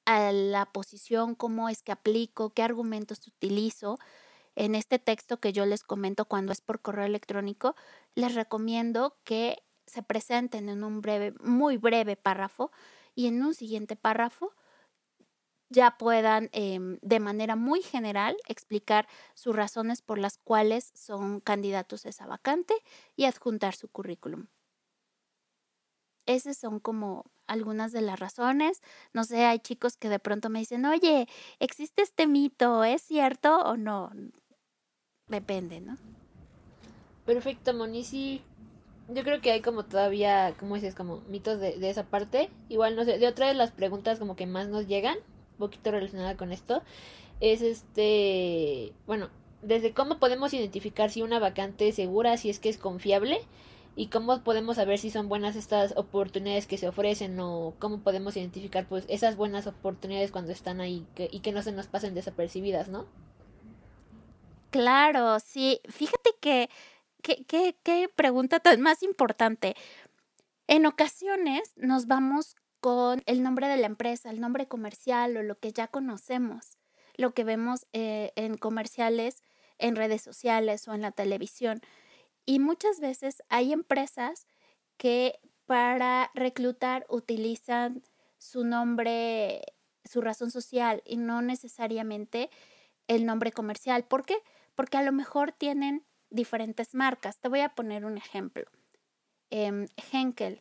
a 0.04 0.30
la 0.30 0.66
posición, 0.66 1.34
cómo 1.36 1.70
es 1.70 1.82
que 1.82 1.90
aplico, 1.90 2.50
qué 2.50 2.62
argumentos 2.62 3.26
utilizo. 3.26 3.98
En 4.56 4.74
este 4.74 4.98
texto 4.98 5.40
que 5.40 5.54
yo 5.54 5.64
les 5.64 5.84
comento 5.84 6.26
cuando 6.26 6.52
es 6.52 6.60
por 6.60 6.82
correo 6.82 7.06
electrónico, 7.06 7.76
les 8.14 8.34
recomiendo 8.34 9.16
que 9.24 9.62
se 9.86 10.02
presenten 10.02 10.68
en 10.68 10.84
un 10.84 11.00
breve, 11.00 11.32
muy 11.40 11.78
breve 11.78 12.16
párrafo 12.16 12.72
y 13.14 13.28
en 13.28 13.42
un 13.42 13.54
siguiente 13.54 13.96
párrafo 13.96 14.52
ya 15.74 15.96
puedan 15.98 16.48
em, 16.52 16.98
de 17.02 17.20
manera 17.20 17.56
muy 17.56 17.82
general 17.82 18.36
explicar 18.48 19.06
sus 19.34 19.54
razones 19.54 20.00
por 20.00 20.18
las 20.18 20.38
cuales 20.38 20.92
son 20.94 21.40
candidatos 21.40 22.06
a 22.06 22.08
esa 22.08 22.26
vacante 22.26 22.74
y 23.16 23.26
adjuntar 23.26 23.74
su 23.74 23.88
currículum. 23.88 24.46
Esas 26.26 26.56
son 26.56 26.80
como 26.80 27.26
algunas 27.46 27.92
de 27.92 28.00
las 28.00 28.18
razones. 28.18 28.80
No 29.12 29.24
sé, 29.24 29.44
hay 29.44 29.58
chicos 29.58 29.96
que 29.98 30.08
de 30.08 30.18
pronto 30.18 30.48
me 30.48 30.60
dicen, 30.60 30.86
oye, 30.86 31.28
¿existe 31.58 32.02
este 32.02 32.26
mito? 32.26 32.84
¿Es 32.84 33.02
cierto 33.02 33.58
o 33.58 33.76
no? 33.76 34.10
Depende, 35.28 35.80
¿no? 35.80 35.98
Perfecto, 37.26 37.74
Moni. 37.74 38.04
Sí, 38.04 38.42
yo 39.08 39.22
creo 39.22 39.40
que 39.42 39.50
hay 39.50 39.60
como 39.60 39.84
todavía, 39.84 40.54
como 40.58 40.76
dices, 40.76 40.94
como 40.94 41.20
mitos 41.28 41.60
de, 41.60 41.78
de 41.78 41.90
esa 41.90 42.04
parte. 42.04 42.48
Igual, 42.70 42.96
no 42.96 43.04
sé, 43.04 43.18
de 43.18 43.26
otra 43.26 43.48
de 43.48 43.54
las 43.54 43.70
preguntas 43.70 44.18
como 44.18 44.36
que 44.36 44.46
más 44.46 44.68
nos 44.68 44.86
llegan, 44.86 45.18
poquito 45.58 45.90
relacionada 45.90 46.36
con 46.36 46.52
esto, 46.52 46.82
es 47.40 47.62
este, 47.62 48.92
bueno, 49.06 49.30
desde 49.62 49.92
cómo 49.92 50.18
podemos 50.18 50.52
identificar 50.54 51.10
si 51.10 51.22
una 51.22 51.38
vacante 51.38 51.88
es 51.88 51.96
segura, 51.96 52.36
si 52.36 52.50
es 52.50 52.58
que 52.58 52.68
es 52.68 52.78
confiable 52.78 53.40
y 53.96 54.08
cómo 54.08 54.42
podemos 54.42 54.76
saber 54.76 54.98
si 54.98 55.10
son 55.10 55.28
buenas 55.28 55.56
estas 55.56 55.96
oportunidades 55.96 56.66
que 56.66 56.78
se 56.78 56.88
ofrecen 56.88 57.38
o 57.40 57.74
cómo 57.78 58.00
podemos 58.00 58.36
identificar 58.36 58.86
pues 58.86 59.04
esas 59.08 59.36
buenas 59.36 59.66
oportunidades 59.66 60.32
cuando 60.32 60.52
están 60.52 60.80
ahí 60.80 61.06
y 61.30 61.40
que 61.40 61.52
no 61.52 61.62
se 61.62 61.72
nos 61.72 61.86
pasen 61.86 62.14
desapercibidas, 62.14 62.88
¿no? 62.88 63.06
Claro, 64.70 65.38
sí. 65.38 65.80
Fíjate 65.88 66.30
que, 66.40 66.68
qué, 67.22 67.76
qué 67.82 68.10
pregunta 68.14 68.58
tan 68.58 68.80
más 68.80 69.04
importante. 69.04 69.76
En 70.66 70.86
ocasiones 70.86 71.72
nos 71.76 72.06
vamos 72.06 72.56
con 72.84 73.22
el 73.24 73.42
nombre 73.42 73.66
de 73.66 73.78
la 73.78 73.86
empresa, 73.86 74.28
el 74.28 74.42
nombre 74.42 74.68
comercial 74.68 75.38
o 75.38 75.42
lo 75.42 75.58
que 75.58 75.72
ya 75.72 75.86
conocemos, 75.86 76.76
lo 77.16 77.32
que 77.32 77.42
vemos 77.42 77.86
eh, 77.94 78.34
en 78.36 78.58
comerciales, 78.58 79.42
en 79.78 79.96
redes 79.96 80.20
sociales 80.20 80.86
o 80.86 80.92
en 80.92 81.00
la 81.00 81.10
televisión. 81.10 81.80
Y 82.44 82.58
muchas 82.58 83.00
veces 83.00 83.42
hay 83.48 83.72
empresas 83.72 84.46
que 84.98 85.40
para 85.64 86.30
reclutar 86.34 87.06
utilizan 87.08 88.02
su 88.36 88.66
nombre, 88.66 89.62
su 90.04 90.20
razón 90.20 90.50
social 90.50 91.02
y 91.06 91.16
no 91.16 91.40
necesariamente 91.40 92.50
el 93.08 93.24
nombre 93.24 93.50
comercial. 93.50 94.04
¿Por 94.04 94.26
qué? 94.26 94.36
Porque 94.74 94.98
a 94.98 95.02
lo 95.02 95.12
mejor 95.12 95.52
tienen 95.52 96.04
diferentes 96.28 96.94
marcas. 96.94 97.38
Te 97.38 97.48
voy 97.48 97.60
a 97.60 97.70
poner 97.70 98.04
un 98.04 98.18
ejemplo. 98.18 98.66
Em, 99.48 99.88
Henkel. 100.12 100.60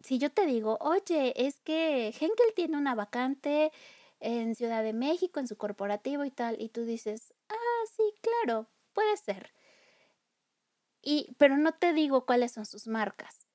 Si 0.00 0.18
yo 0.18 0.30
te 0.30 0.46
digo, 0.46 0.78
oye, 0.80 1.32
es 1.36 1.60
que 1.60 2.08
Henkel 2.08 2.52
tiene 2.54 2.76
una 2.76 2.94
vacante 2.94 3.72
en 4.20 4.54
Ciudad 4.54 4.82
de 4.82 4.92
México, 4.92 5.40
en 5.40 5.48
su 5.48 5.56
corporativo 5.56 6.24
y 6.24 6.30
tal, 6.30 6.60
y 6.60 6.68
tú 6.68 6.84
dices, 6.84 7.34
ah, 7.48 7.84
sí, 7.96 8.02
claro, 8.20 8.68
puede 8.92 9.16
ser. 9.16 9.52
Y, 11.02 11.34
pero 11.38 11.56
no 11.56 11.72
te 11.72 11.92
digo 11.92 12.26
cuáles 12.26 12.52
son 12.52 12.66
sus 12.66 12.86
marcas, 12.86 13.46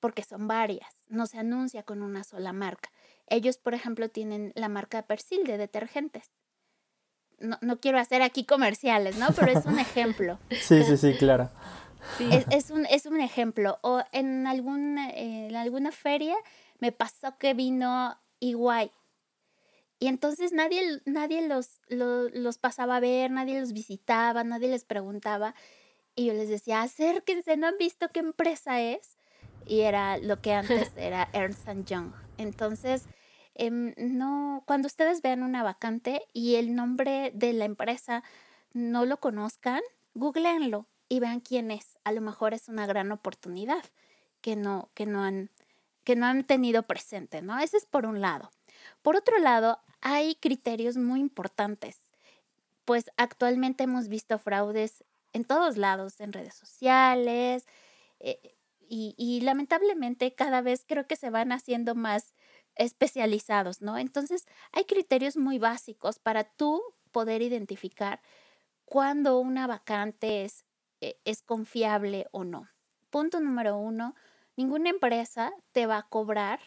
porque 0.00 0.22
son 0.22 0.46
varias, 0.46 0.94
no 1.08 1.26
se 1.26 1.38
anuncia 1.38 1.82
con 1.82 2.02
una 2.02 2.24
sola 2.24 2.52
marca. 2.52 2.90
Ellos, 3.26 3.58
por 3.58 3.74
ejemplo, 3.74 4.10
tienen 4.10 4.52
la 4.54 4.68
marca 4.68 5.02
Persil 5.02 5.44
de 5.44 5.58
detergentes. 5.58 6.30
No, 7.38 7.58
no 7.62 7.80
quiero 7.80 7.98
hacer 7.98 8.22
aquí 8.22 8.44
comerciales, 8.44 9.16
¿no? 9.16 9.28
Pero 9.34 9.58
es 9.58 9.66
un 9.66 9.78
ejemplo. 9.80 10.38
sí, 10.50 10.84
sí, 10.84 10.96
sí, 10.96 11.14
claro. 11.14 11.50
Es, 12.50 12.70
un, 12.70 12.86
es 12.86 13.06
un 13.06 13.20
ejemplo. 13.20 13.78
O 13.82 14.02
en 14.12 14.46
alguna, 14.46 15.10
en 15.10 15.54
alguna 15.56 15.92
feria 15.92 16.36
me 16.78 16.92
pasó 16.92 17.38
que 17.38 17.54
vino 17.54 18.16
Iguay. 18.40 18.90
Y 19.98 20.08
entonces 20.08 20.52
nadie, 20.52 21.00
nadie 21.06 21.46
los, 21.46 21.80
los, 21.88 22.32
los, 22.32 22.58
pasaba 22.58 22.96
a 22.96 23.00
ver, 23.00 23.30
nadie 23.30 23.60
los 23.60 23.72
visitaba, 23.72 24.44
nadie 24.44 24.68
les 24.68 24.84
preguntaba. 24.84 25.54
Y 26.14 26.26
yo 26.26 26.34
les 26.34 26.48
decía, 26.48 26.82
acérquense, 26.82 27.56
¿no 27.56 27.66
han 27.66 27.78
visto 27.78 28.08
qué 28.12 28.20
empresa 28.20 28.80
es? 28.80 29.16
Y 29.66 29.80
era 29.80 30.18
lo 30.18 30.40
que 30.40 30.52
antes 30.52 30.92
era 30.96 31.28
Ernst 31.32 31.66
Young. 31.86 32.12
Entonces, 32.38 33.06
em, 33.54 33.94
no, 33.96 34.62
cuando 34.66 34.86
ustedes 34.86 35.22
vean 35.22 35.42
una 35.42 35.62
vacante 35.62 36.22
y 36.32 36.56
el 36.56 36.74
nombre 36.74 37.30
de 37.34 37.52
la 37.52 37.64
empresa 37.64 38.22
no 38.72 39.06
lo 39.06 39.18
conozcan, 39.18 39.80
googleenlo 40.14 40.86
y 41.14 41.20
vean 41.20 41.40
quién 41.40 41.70
es. 41.70 41.98
A 42.04 42.12
lo 42.12 42.20
mejor 42.20 42.54
es 42.54 42.68
una 42.68 42.86
gran 42.86 43.12
oportunidad 43.12 43.84
que 44.40 44.56
no, 44.56 44.90
que 44.94 45.06
no 45.06 45.22
han, 45.22 45.50
que 46.04 46.16
no 46.16 46.26
han 46.26 46.44
tenido 46.44 46.82
presente, 46.82 47.40
¿no? 47.42 47.58
Ese 47.58 47.76
es 47.76 47.86
por 47.86 48.06
un 48.06 48.20
lado. 48.20 48.50
Por 49.02 49.16
otro 49.16 49.38
lado, 49.38 49.80
hay 50.00 50.34
criterios 50.34 50.96
muy 50.96 51.20
importantes, 51.20 51.96
pues 52.84 53.10
actualmente 53.16 53.84
hemos 53.84 54.08
visto 54.08 54.38
fraudes 54.38 55.04
en 55.32 55.44
todos 55.44 55.76
lados, 55.78 56.20
en 56.20 56.32
redes 56.32 56.54
sociales, 56.54 57.66
eh, 58.20 58.54
y, 58.86 59.14
y, 59.16 59.40
lamentablemente 59.40 60.34
cada 60.34 60.60
vez 60.60 60.84
creo 60.86 61.06
que 61.06 61.16
se 61.16 61.30
van 61.30 61.52
haciendo 61.52 61.94
más 61.94 62.34
especializados, 62.74 63.80
¿no? 63.80 63.96
Entonces 63.96 64.46
hay 64.72 64.84
criterios 64.84 65.38
muy 65.38 65.58
básicos 65.58 66.18
para 66.18 66.44
tú 66.44 66.82
poder 67.10 67.40
identificar 67.40 68.20
cuándo 68.84 69.38
una 69.38 69.66
vacante 69.66 70.44
es, 70.44 70.63
es 71.24 71.42
confiable 71.42 72.26
o 72.32 72.44
no. 72.44 72.68
Punto 73.10 73.40
número 73.40 73.76
uno, 73.76 74.14
ninguna 74.56 74.90
empresa 74.90 75.52
te 75.72 75.86
va 75.86 75.98
a 75.98 76.08
cobrar 76.08 76.60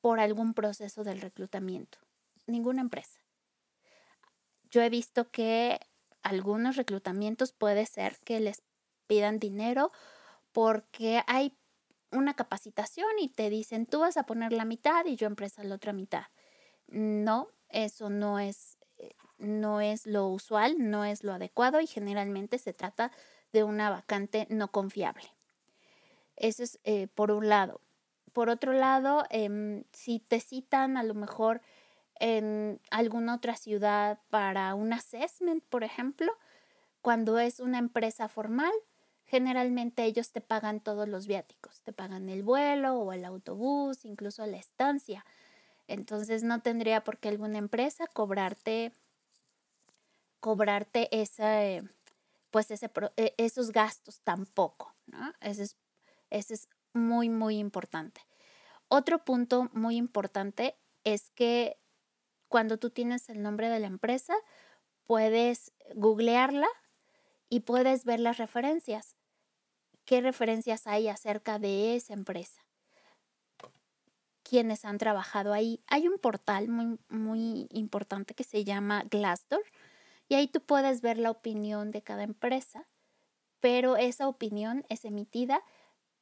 por 0.00 0.20
algún 0.20 0.54
proceso 0.54 1.04
del 1.04 1.20
reclutamiento. 1.20 1.98
Ninguna 2.46 2.80
empresa. 2.80 3.20
Yo 4.70 4.82
he 4.82 4.90
visto 4.90 5.30
que 5.30 5.80
algunos 6.22 6.76
reclutamientos 6.76 7.52
puede 7.52 7.86
ser 7.86 8.18
que 8.24 8.40
les 8.40 8.62
pidan 9.06 9.38
dinero 9.38 9.92
porque 10.52 11.22
hay 11.26 11.56
una 12.12 12.34
capacitación 12.34 13.08
y 13.20 13.28
te 13.28 13.50
dicen 13.50 13.86
tú 13.86 14.00
vas 14.00 14.16
a 14.16 14.24
poner 14.24 14.52
la 14.52 14.64
mitad 14.64 15.04
y 15.06 15.16
yo 15.16 15.26
empresa 15.26 15.64
la 15.64 15.76
otra 15.76 15.92
mitad. 15.92 16.24
No, 16.88 17.48
eso 17.68 18.10
no 18.10 18.38
es, 18.38 18.78
eh, 18.98 19.14
no 19.38 19.80
es 19.80 20.06
lo 20.06 20.28
usual, 20.28 20.76
no 20.78 21.04
es 21.04 21.22
lo 21.24 21.32
adecuado 21.32 21.80
y 21.80 21.86
generalmente 21.86 22.58
se 22.58 22.72
trata 22.72 23.12
de 23.52 23.64
una 23.64 23.90
vacante 23.90 24.46
no 24.50 24.70
confiable. 24.70 25.24
Eso 26.36 26.62
es 26.62 26.78
eh, 26.84 27.08
por 27.08 27.30
un 27.30 27.48
lado. 27.48 27.80
Por 28.32 28.48
otro 28.48 28.72
lado, 28.72 29.24
em, 29.30 29.84
si 29.92 30.20
te 30.20 30.40
citan 30.40 30.96
a 30.96 31.02
lo 31.02 31.14
mejor 31.14 31.60
en 32.20 32.80
alguna 32.90 33.34
otra 33.34 33.56
ciudad 33.56 34.20
para 34.30 34.74
un 34.74 34.92
assessment, 34.92 35.64
por 35.64 35.84
ejemplo, 35.84 36.32
cuando 37.02 37.38
es 37.38 37.60
una 37.60 37.78
empresa 37.78 38.28
formal, 38.28 38.72
generalmente 39.26 40.04
ellos 40.04 40.32
te 40.32 40.40
pagan 40.40 40.80
todos 40.80 41.08
los 41.08 41.26
viáticos, 41.26 41.80
te 41.82 41.92
pagan 41.92 42.28
el 42.28 42.42
vuelo 42.42 42.94
o 42.94 43.12
el 43.12 43.24
autobús, 43.24 44.04
incluso 44.04 44.46
la 44.46 44.58
estancia. 44.58 45.24
Entonces 45.88 46.42
no 46.42 46.60
tendría 46.60 47.02
por 47.02 47.18
qué 47.18 47.28
alguna 47.28 47.58
empresa 47.58 48.06
cobrarte 48.06 48.92
cobrarte 50.40 51.08
ese, 51.12 51.82
pues 52.50 52.70
ese, 52.70 52.90
e, 53.16 53.34
esos 53.36 53.72
gastos 53.72 54.20
tampoco, 54.22 54.94
¿no? 55.06 55.32
Ese 55.40 55.64
es, 55.64 55.76
ese 56.30 56.54
es 56.54 56.68
muy, 56.92 57.28
muy 57.28 57.58
importante. 57.58 58.20
Otro 58.88 59.24
punto 59.24 59.70
muy 59.72 59.96
importante 59.96 60.76
es 61.04 61.30
que 61.30 61.78
cuando 62.48 62.78
tú 62.78 62.90
tienes 62.90 63.28
el 63.28 63.42
nombre 63.42 63.68
de 63.68 63.78
la 63.78 63.86
empresa, 63.86 64.34
puedes 65.06 65.72
googlearla 65.94 66.68
y 67.48 67.60
puedes 67.60 68.04
ver 68.04 68.20
las 68.20 68.38
referencias. 68.38 69.16
¿Qué 70.04 70.20
referencias 70.20 70.86
hay 70.86 71.08
acerca 71.08 71.58
de 71.58 71.94
esa 71.94 72.14
empresa? 72.14 72.60
¿Quiénes 74.42 74.84
han 74.84 74.98
trabajado 74.98 75.52
ahí? 75.52 75.80
Hay 75.86 76.08
un 76.08 76.18
portal 76.18 76.66
muy, 76.68 76.98
muy 77.08 77.68
importante 77.70 78.34
que 78.34 78.42
se 78.42 78.64
llama 78.64 79.04
Glassdoor 79.08 79.62
y 80.30 80.36
ahí 80.36 80.46
tú 80.46 80.60
puedes 80.60 81.02
ver 81.02 81.18
la 81.18 81.32
opinión 81.32 81.90
de 81.90 82.02
cada 82.02 82.22
empresa, 82.22 82.86
pero 83.58 83.96
esa 83.96 84.28
opinión 84.28 84.86
es 84.88 85.04
emitida 85.04 85.64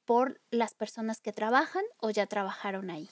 por 0.06 0.40
las 0.50 0.72
personas 0.72 1.20
que 1.20 1.34
trabajan 1.34 1.84
o 1.98 2.08
ya 2.08 2.26
trabajaron 2.26 2.88
ahí. 2.88 3.10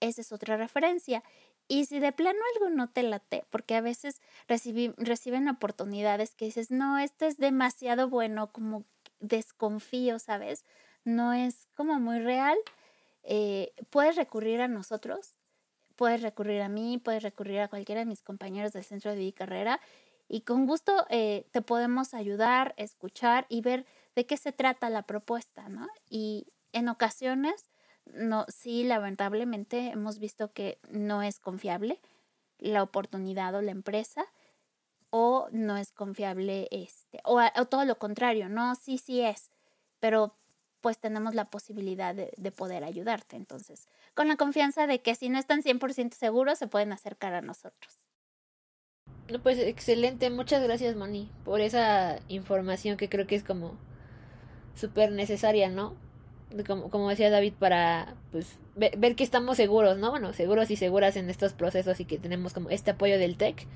Esa 0.00 0.22
es 0.22 0.32
otra 0.32 0.56
referencia. 0.56 1.22
Y 1.68 1.84
si 1.84 1.98
de 2.00 2.12
plano 2.12 2.38
algo 2.54 2.70
no 2.70 2.88
te 2.88 3.02
late, 3.02 3.44
porque 3.50 3.74
a 3.74 3.82
veces 3.82 4.22
reciben 4.48 5.48
oportunidades 5.48 6.34
que 6.34 6.46
dices, 6.46 6.70
no, 6.70 6.98
esto 6.98 7.26
es 7.26 7.36
demasiado 7.36 8.08
bueno, 8.08 8.50
como 8.52 8.86
desconfío, 9.18 10.18
¿sabes? 10.18 10.64
No 11.04 11.34
es 11.34 11.68
como 11.74 12.00
muy 12.00 12.20
real. 12.20 12.56
Eh, 13.22 13.74
puedes 13.90 14.16
recurrir 14.16 14.62
a 14.62 14.68
nosotros, 14.68 15.36
puedes 16.00 16.22
recurrir 16.22 16.62
a 16.62 16.70
mí, 16.70 16.96
puedes 16.96 17.22
recurrir 17.22 17.60
a 17.60 17.68
cualquiera 17.68 18.00
de 18.00 18.06
mis 18.06 18.22
compañeros 18.22 18.72
del 18.72 18.84
centro 18.84 19.10
de 19.10 19.18
vida 19.18 19.36
carrera 19.36 19.80
y 20.28 20.40
con 20.40 20.66
gusto 20.66 21.04
eh, 21.10 21.46
te 21.52 21.60
podemos 21.60 22.14
ayudar, 22.14 22.72
escuchar 22.78 23.44
y 23.50 23.60
ver 23.60 23.84
de 24.16 24.24
qué 24.24 24.38
se 24.38 24.50
trata 24.50 24.88
la 24.88 25.02
propuesta, 25.02 25.68
¿no? 25.68 25.86
Y 26.08 26.46
en 26.72 26.88
ocasiones, 26.88 27.68
no, 28.06 28.46
sí, 28.48 28.82
lamentablemente 28.82 29.90
hemos 29.90 30.18
visto 30.18 30.54
que 30.54 30.78
no 30.88 31.22
es 31.22 31.38
confiable 31.38 32.00
la 32.56 32.82
oportunidad 32.82 33.54
o 33.54 33.60
la 33.60 33.72
empresa 33.72 34.24
o 35.10 35.48
no 35.52 35.76
es 35.76 35.92
confiable 35.92 36.66
este 36.70 37.20
o, 37.24 37.42
o 37.42 37.64
todo 37.66 37.84
lo 37.84 37.98
contrario, 37.98 38.48
no, 38.48 38.74
sí, 38.74 38.96
sí 38.96 39.20
es, 39.20 39.50
pero 39.98 40.39
pues 40.80 40.98
tenemos 40.98 41.34
la 41.34 41.46
posibilidad 41.46 42.14
de, 42.14 42.32
de, 42.36 42.52
poder 42.52 42.84
ayudarte. 42.84 43.36
Entonces, 43.36 43.86
con 44.14 44.28
la 44.28 44.36
confianza 44.36 44.86
de 44.86 45.00
que 45.00 45.14
si 45.14 45.28
no 45.28 45.38
están 45.38 45.62
100% 45.62 46.14
seguros, 46.14 46.58
se 46.58 46.66
pueden 46.66 46.92
acercar 46.92 47.34
a 47.34 47.42
nosotros. 47.42 48.00
Pues 49.42 49.58
excelente, 49.58 50.28
muchas 50.30 50.62
gracias 50.62 50.96
Moni 50.96 51.30
por 51.44 51.60
esa 51.60 52.18
información 52.28 52.96
que 52.96 53.08
creo 53.08 53.28
que 53.28 53.36
es 53.36 53.44
como 53.44 53.76
súper 54.74 55.12
necesaria, 55.12 55.68
¿no? 55.68 55.94
Como, 56.66 56.90
como 56.90 57.08
decía 57.08 57.30
David, 57.30 57.52
para 57.58 58.16
pues 58.32 58.58
ver, 58.74 58.96
ver, 58.98 59.14
que 59.14 59.22
estamos 59.22 59.56
seguros, 59.56 59.98
¿no? 59.98 60.10
Bueno, 60.10 60.32
seguros 60.32 60.70
y 60.70 60.76
seguras 60.76 61.14
en 61.14 61.30
estos 61.30 61.52
procesos 61.52 62.00
y 62.00 62.06
que 62.06 62.18
tenemos 62.18 62.52
como 62.52 62.70
este 62.70 62.90
apoyo 62.90 63.18
del 63.18 63.36
TEC. 63.36 63.66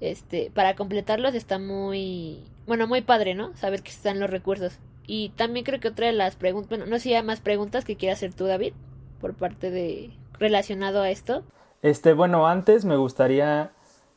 Este, 0.00 0.50
para 0.54 0.76
completarlos 0.76 1.34
está 1.34 1.58
muy, 1.58 2.42
bueno, 2.66 2.86
muy 2.86 3.02
padre, 3.02 3.34
¿no? 3.34 3.54
Saber 3.56 3.82
que 3.82 3.90
están 3.90 4.18
los 4.18 4.30
recursos. 4.30 4.78
Y 5.06 5.30
también 5.30 5.64
creo 5.64 5.80
que 5.80 5.88
otra 5.88 6.06
de 6.06 6.12
las 6.12 6.36
preguntas, 6.36 6.68
bueno, 6.70 6.86
no 6.86 6.96
sé 6.96 7.02
si 7.02 7.14
hay 7.14 7.22
más 7.22 7.40
preguntas 7.40 7.84
que 7.84 7.96
quieras 7.96 8.18
hacer 8.18 8.34
tú, 8.34 8.46
David, 8.46 8.72
por 9.20 9.34
parte 9.34 9.70
de 9.70 10.10
relacionado 10.38 11.02
a 11.02 11.10
esto. 11.10 11.42
Este, 11.82 12.12
bueno, 12.12 12.46
antes 12.46 12.84
me 12.84 12.96
gustaría 12.96 13.72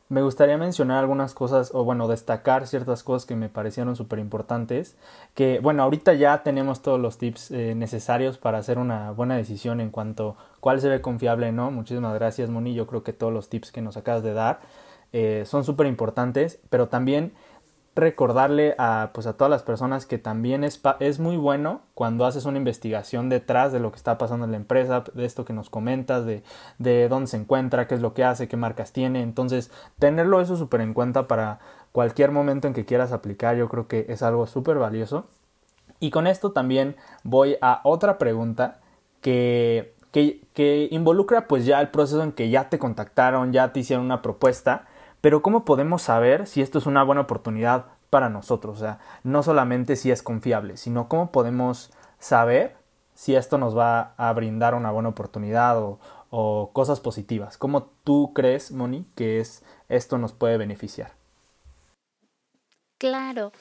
me 0.09 0.23
gustaría 0.23 0.57
mencionar 0.57 0.97
algunas 0.97 1.35
cosas, 1.35 1.69
o 1.75 1.83
bueno, 1.83 2.07
destacar 2.07 2.65
ciertas 2.65 3.03
cosas 3.03 3.27
que 3.27 3.35
me 3.35 3.47
parecieron 3.47 3.95
súper 3.95 4.17
importantes. 4.17 4.97
Que, 5.35 5.59
bueno, 5.59 5.83
ahorita 5.83 6.15
ya 6.15 6.41
tenemos 6.41 6.81
todos 6.81 6.99
los 6.99 7.19
tips 7.19 7.51
eh, 7.51 7.75
necesarios 7.75 8.39
para 8.39 8.57
hacer 8.57 8.79
una 8.79 9.11
buena 9.11 9.37
decisión 9.37 9.79
en 9.79 9.91
cuanto 9.91 10.35
cuál 10.59 10.81
se 10.81 10.89
ve 10.89 10.99
confiable, 11.01 11.51
¿no? 11.51 11.69
Muchísimas 11.69 12.15
gracias, 12.15 12.49
Moni. 12.49 12.73
Yo 12.73 12.87
creo 12.87 13.03
que 13.03 13.13
todos 13.13 13.31
los 13.31 13.49
tips 13.49 13.71
que 13.71 13.83
nos 13.83 13.97
acabas 13.97 14.23
de 14.23 14.33
dar 14.33 14.61
eh, 15.13 15.43
son 15.45 15.63
súper 15.63 15.85
importantes, 15.85 16.59
pero 16.71 16.87
también 16.87 17.33
recordarle 17.99 18.75
a, 18.77 19.11
pues 19.13 19.27
a 19.27 19.33
todas 19.33 19.49
las 19.51 19.63
personas 19.63 20.05
que 20.05 20.17
también 20.17 20.63
es, 20.63 20.81
es 20.99 21.19
muy 21.19 21.37
bueno 21.37 21.81
cuando 21.93 22.25
haces 22.25 22.45
una 22.45 22.57
investigación 22.57 23.29
detrás 23.29 23.71
de 23.71 23.79
lo 23.79 23.91
que 23.91 23.97
está 23.97 24.17
pasando 24.17 24.45
en 24.45 24.51
la 24.51 24.57
empresa, 24.57 25.03
de 25.13 25.25
esto 25.25 25.45
que 25.45 25.53
nos 25.53 25.69
comentas, 25.69 26.25
de, 26.25 26.43
de 26.77 27.09
dónde 27.09 27.27
se 27.27 27.37
encuentra, 27.37 27.87
qué 27.87 27.95
es 27.95 28.01
lo 28.01 28.13
que 28.13 28.23
hace, 28.23 28.47
qué 28.47 28.57
marcas 28.57 28.93
tiene. 28.93 29.21
Entonces, 29.21 29.71
tenerlo 29.99 30.41
eso 30.41 30.55
súper 30.55 30.81
en 30.81 30.93
cuenta 30.93 31.27
para 31.27 31.59
cualquier 31.91 32.31
momento 32.31 32.67
en 32.67 32.73
que 32.73 32.85
quieras 32.85 33.11
aplicar, 33.11 33.55
yo 33.55 33.69
creo 33.69 33.87
que 33.87 34.05
es 34.09 34.23
algo 34.23 34.47
súper 34.47 34.77
valioso. 34.77 35.27
Y 35.99 36.11
con 36.11 36.27
esto 36.27 36.51
también 36.51 36.95
voy 37.23 37.57
a 37.61 37.81
otra 37.83 38.17
pregunta 38.17 38.79
que, 39.21 39.95
que, 40.11 40.41
que 40.53 40.87
involucra 40.91 41.47
pues 41.47 41.65
ya 41.65 41.81
el 41.81 41.89
proceso 41.89 42.23
en 42.23 42.31
que 42.31 42.49
ya 42.49 42.69
te 42.69 42.79
contactaron, 42.79 43.51
ya 43.51 43.73
te 43.73 43.81
hicieron 43.81 44.05
una 44.05 44.21
propuesta 44.21 44.87
pero 45.21 45.41
¿cómo 45.41 45.65
podemos 45.65 46.01
saber 46.01 46.47
si 46.47 46.61
esto 46.61 46.77
es 46.77 46.85
una 46.85 47.03
buena 47.03 47.21
oportunidad 47.21 47.87
para 48.09 48.29
nosotros? 48.29 48.77
O 48.77 48.79
sea, 48.79 48.99
no 49.23 49.43
solamente 49.43 49.95
si 49.95 50.11
es 50.11 50.23
confiable, 50.23 50.77
sino 50.77 51.07
cómo 51.07 51.31
podemos 51.31 51.91
saber 52.19 52.75
si 53.13 53.35
esto 53.35 53.57
nos 53.57 53.77
va 53.77 54.13
a 54.17 54.31
brindar 54.33 54.75
una 54.75 54.91
buena 54.91 55.09
oportunidad 55.09 55.77
o, 55.77 55.99
o 56.29 56.71
cosas 56.73 56.99
positivas. 56.99 57.57
¿Cómo 57.57 57.83
tú 58.03 58.31
crees, 58.33 58.71
Moni, 58.71 59.05
que 59.15 59.39
es, 59.39 59.63
esto 59.89 60.17
nos 60.17 60.33
puede 60.33 60.57
beneficiar? 60.57 61.11
Claro, 62.97 63.51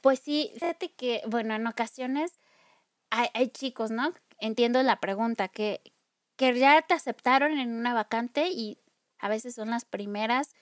pues 0.00 0.20
sí, 0.20 0.50
fíjate 0.54 0.92
que, 0.92 1.22
bueno, 1.28 1.54
en 1.54 1.66
ocasiones 1.66 2.38
hay, 3.10 3.28
hay 3.34 3.48
chicos, 3.48 3.90
¿no? 3.90 4.10
Entiendo 4.38 4.82
la 4.82 5.00
pregunta, 5.00 5.48
que, 5.48 5.80
que 6.36 6.58
ya 6.58 6.82
te 6.82 6.94
aceptaron 6.94 7.58
en 7.58 7.74
una 7.74 7.94
vacante 7.94 8.48
y 8.48 8.78
a 9.18 9.28
veces 9.28 9.54
son 9.54 9.70
las 9.70 9.84
primeras 9.84 10.54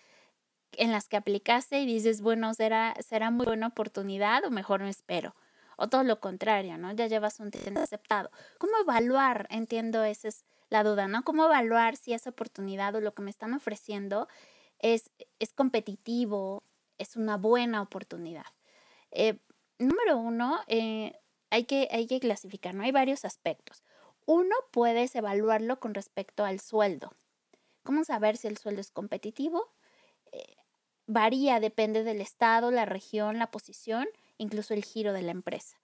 en 0.78 0.92
las 0.92 1.08
que 1.08 1.16
aplicaste 1.16 1.80
y 1.80 1.86
dices, 1.86 2.20
bueno, 2.20 2.52
será, 2.54 2.94
será 3.00 3.30
muy 3.30 3.46
buena 3.46 3.68
oportunidad 3.68 4.44
o 4.44 4.50
mejor 4.50 4.80
no 4.80 4.88
espero. 4.88 5.34
O 5.76 5.88
todo 5.88 6.04
lo 6.04 6.20
contrario, 6.20 6.78
¿no? 6.78 6.92
Ya 6.92 7.06
llevas 7.06 7.40
un 7.40 7.50
tiempo 7.50 7.80
aceptado. 7.80 8.30
¿Cómo 8.58 8.72
evaluar? 8.80 9.46
Entiendo, 9.50 10.04
esa 10.04 10.28
es 10.28 10.44
la 10.70 10.84
duda, 10.84 11.08
¿no? 11.08 11.24
¿Cómo 11.24 11.46
evaluar 11.46 11.96
si 11.96 12.12
esa 12.12 12.30
oportunidad 12.30 12.94
o 12.94 13.00
lo 13.00 13.14
que 13.14 13.22
me 13.22 13.30
están 13.30 13.54
ofreciendo 13.54 14.28
es, 14.78 15.10
es 15.38 15.52
competitivo, 15.52 16.62
es 16.98 17.16
una 17.16 17.36
buena 17.36 17.82
oportunidad? 17.82 18.46
Eh, 19.10 19.38
número 19.78 20.16
uno, 20.18 20.60
eh, 20.68 21.18
hay, 21.50 21.64
que, 21.64 21.88
hay 21.90 22.06
que 22.06 22.20
clasificar, 22.20 22.74
¿no? 22.74 22.84
Hay 22.84 22.92
varios 22.92 23.24
aspectos. 23.24 23.82
Uno, 24.26 24.54
puedes 24.70 25.14
evaluarlo 25.16 25.80
con 25.80 25.94
respecto 25.94 26.44
al 26.44 26.60
sueldo. 26.60 27.12
¿Cómo 27.82 28.04
saber 28.04 28.36
si 28.36 28.48
el 28.48 28.56
sueldo 28.56 28.80
es 28.80 28.90
competitivo? 28.90 29.70
Eh, 30.32 30.56
varía, 31.06 31.60
depende 31.60 32.04
del 32.04 32.20
estado, 32.20 32.70
la 32.70 32.84
región, 32.84 33.38
la 33.38 33.50
posición, 33.50 34.06
incluso 34.38 34.74
el 34.74 34.84
giro 34.84 35.12
de 35.12 35.22
la 35.22 35.32
empresa. 35.32 35.76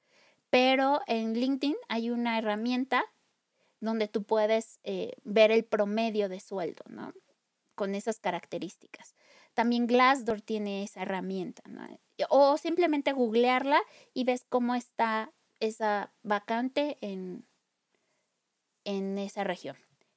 Pero 0.50 1.00
en 1.06 1.35
LinkedIn 1.35 1.76
hay 1.88 2.11
una 2.11 2.38
herramienta 2.38 3.04
donde 3.80 4.09
tú 4.09 4.24
puedes 4.24 4.78
eh, 4.83 5.12
ver 5.24 5.50
el 5.50 5.64
promedio 5.64 6.28
de 6.28 6.40
sueldo, 6.40 6.85
¿no? 6.88 7.14
Con 7.74 7.94
esas 7.94 8.18
características. 8.18 9.14
También 9.54 9.87
Glassdoor 9.87 10.42
tiene 10.42 10.83
esa 10.83 11.02
herramienta, 11.02 11.62
¿no? 11.68 11.87
O 12.28 12.59
simplemente 12.59 13.12
googlearla 13.12 13.80
y 14.12 14.24
ves 14.24 14.44
cómo 14.48 14.74
está 14.74 15.33
esa 15.61 16.12
vacante 16.22 16.98
en, 17.00 17.46
en 18.85 19.18
esa 19.18 19.44
región. 19.44 19.76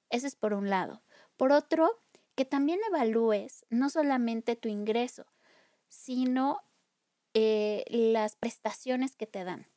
Ese 0.09 0.27
es 0.27 0.35
por 0.35 0.53
un 0.53 0.69
lado. 0.69 1.01
Por 1.37 1.51
otro, 1.51 2.02
que 2.35 2.45
también 2.45 2.79
evalúes 2.87 3.65
no 3.69 3.89
solamente 3.89 4.55
tu 4.55 4.69
ingreso, 4.69 5.25
sino 5.89 6.61
eh, 7.33 7.85
las 7.89 8.35
prestaciones 8.35 9.15
que 9.15 9.27
te 9.27 9.43
dan. 9.43 9.67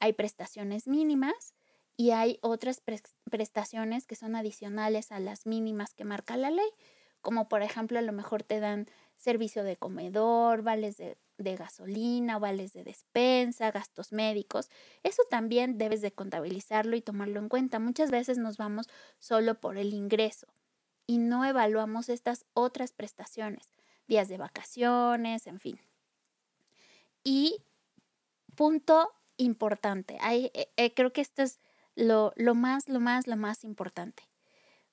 Hay 0.00 0.12
prestaciones 0.12 0.86
mínimas 0.86 1.54
y 1.96 2.10
hay 2.10 2.38
otras 2.42 2.82
prestaciones 3.30 4.06
que 4.06 4.16
son 4.16 4.34
adicionales 4.36 5.12
a 5.12 5.20
las 5.20 5.46
mínimas 5.46 5.94
que 5.94 6.04
marca 6.04 6.36
la 6.36 6.50
ley, 6.50 6.68
como 7.20 7.48
por 7.48 7.62
ejemplo 7.62 7.98
a 7.98 8.02
lo 8.02 8.12
mejor 8.12 8.42
te 8.42 8.58
dan 8.60 8.86
servicio 9.16 9.62
de 9.62 9.76
comedor, 9.76 10.62
vales 10.62 10.96
de, 10.96 11.16
de 11.38 11.56
gasolina, 11.56 12.38
vales 12.38 12.72
de 12.72 12.82
despensa, 12.82 13.70
gastos 13.70 14.12
médicos. 14.12 14.70
Eso 15.04 15.22
también 15.30 15.78
debes 15.78 16.00
de 16.00 16.12
contabilizarlo 16.12 16.96
y 16.96 17.02
tomarlo 17.02 17.38
en 17.38 17.48
cuenta. 17.48 17.78
Muchas 17.78 18.10
veces 18.10 18.38
nos 18.38 18.56
vamos 18.56 18.88
solo 19.20 19.60
por 19.60 19.78
el 19.78 19.94
ingreso 19.94 20.48
y 21.06 21.18
no 21.18 21.44
evaluamos 21.44 22.08
estas 22.08 22.46
otras 22.54 22.92
prestaciones, 22.92 23.72
días 24.06 24.28
de 24.28 24.38
vacaciones, 24.38 25.46
en 25.46 25.60
fin. 25.60 25.80
Y 27.24 27.62
punto 28.54 29.12
importante, 29.36 30.18
eh, 30.30 30.70
eh, 30.76 30.94
creo 30.94 31.12
que 31.12 31.20
esto 31.20 31.42
es 31.42 31.60
lo, 31.94 32.32
lo, 32.36 32.54
más, 32.54 32.88
lo 32.88 33.00
más, 33.00 33.26
lo 33.26 33.36
más 33.36 33.64
importante. 33.64 34.22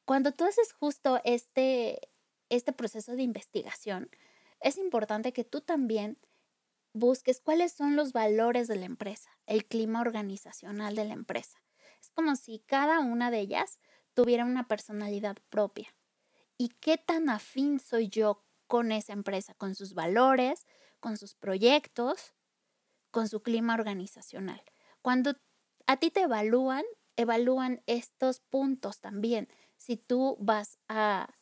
Cuando 0.06 0.32
tú 0.32 0.46
haces 0.46 0.74
justo 0.74 1.22
este, 1.24 2.00
este 2.50 2.74
proceso 2.74 3.16
de 3.16 3.24
investigación, 3.24 4.10
es 4.60 4.78
importante 4.78 5.34
que 5.34 5.44
tú 5.44 5.62
también 5.62 6.18
busques 6.94 7.40
cuáles 7.40 7.72
son 7.72 7.96
los 7.96 8.12
valores 8.12 8.68
de 8.68 8.76
la 8.76 8.86
empresa, 8.86 9.30
el 9.46 9.66
clima 9.66 10.02
organizacional 10.02 10.96
de 10.96 11.06
la 11.06 11.14
empresa. 11.14 11.62
Es 12.02 12.10
como 12.10 12.36
si 12.36 12.60
cada 12.60 13.00
una 13.00 13.30
de 13.30 13.40
ellas 13.40 13.80
tuviera 14.14 14.46
una 14.46 14.68
personalidad 14.68 15.38
propia 15.50 15.94
y 16.60 16.68
qué 16.82 16.98
tan 16.98 17.30
afín 17.30 17.80
soy 17.80 18.10
yo 18.10 18.44
con 18.68 18.92
esa 18.92 19.14
empresa, 19.14 19.54
con 19.56 19.76
sus 19.76 19.94
valores, 19.94 20.68
con 21.00 21.18
sus 21.18 21.34
proyectos, 21.34 22.34
con 23.12 23.30
su 23.30 23.42
clima 23.42 23.74
organizacional. 23.74 24.62
Cuando 25.02 25.36
a 25.88 25.98
ti 25.98 26.12
te 26.12 26.24
evalúan, 26.24 26.84
evalúan 27.16 27.82
estos 27.88 28.42
puntos 28.42 29.00
también, 29.00 29.48
si 29.78 29.96
tú 29.96 30.38
vas 30.40 30.78
a, 30.90 31.34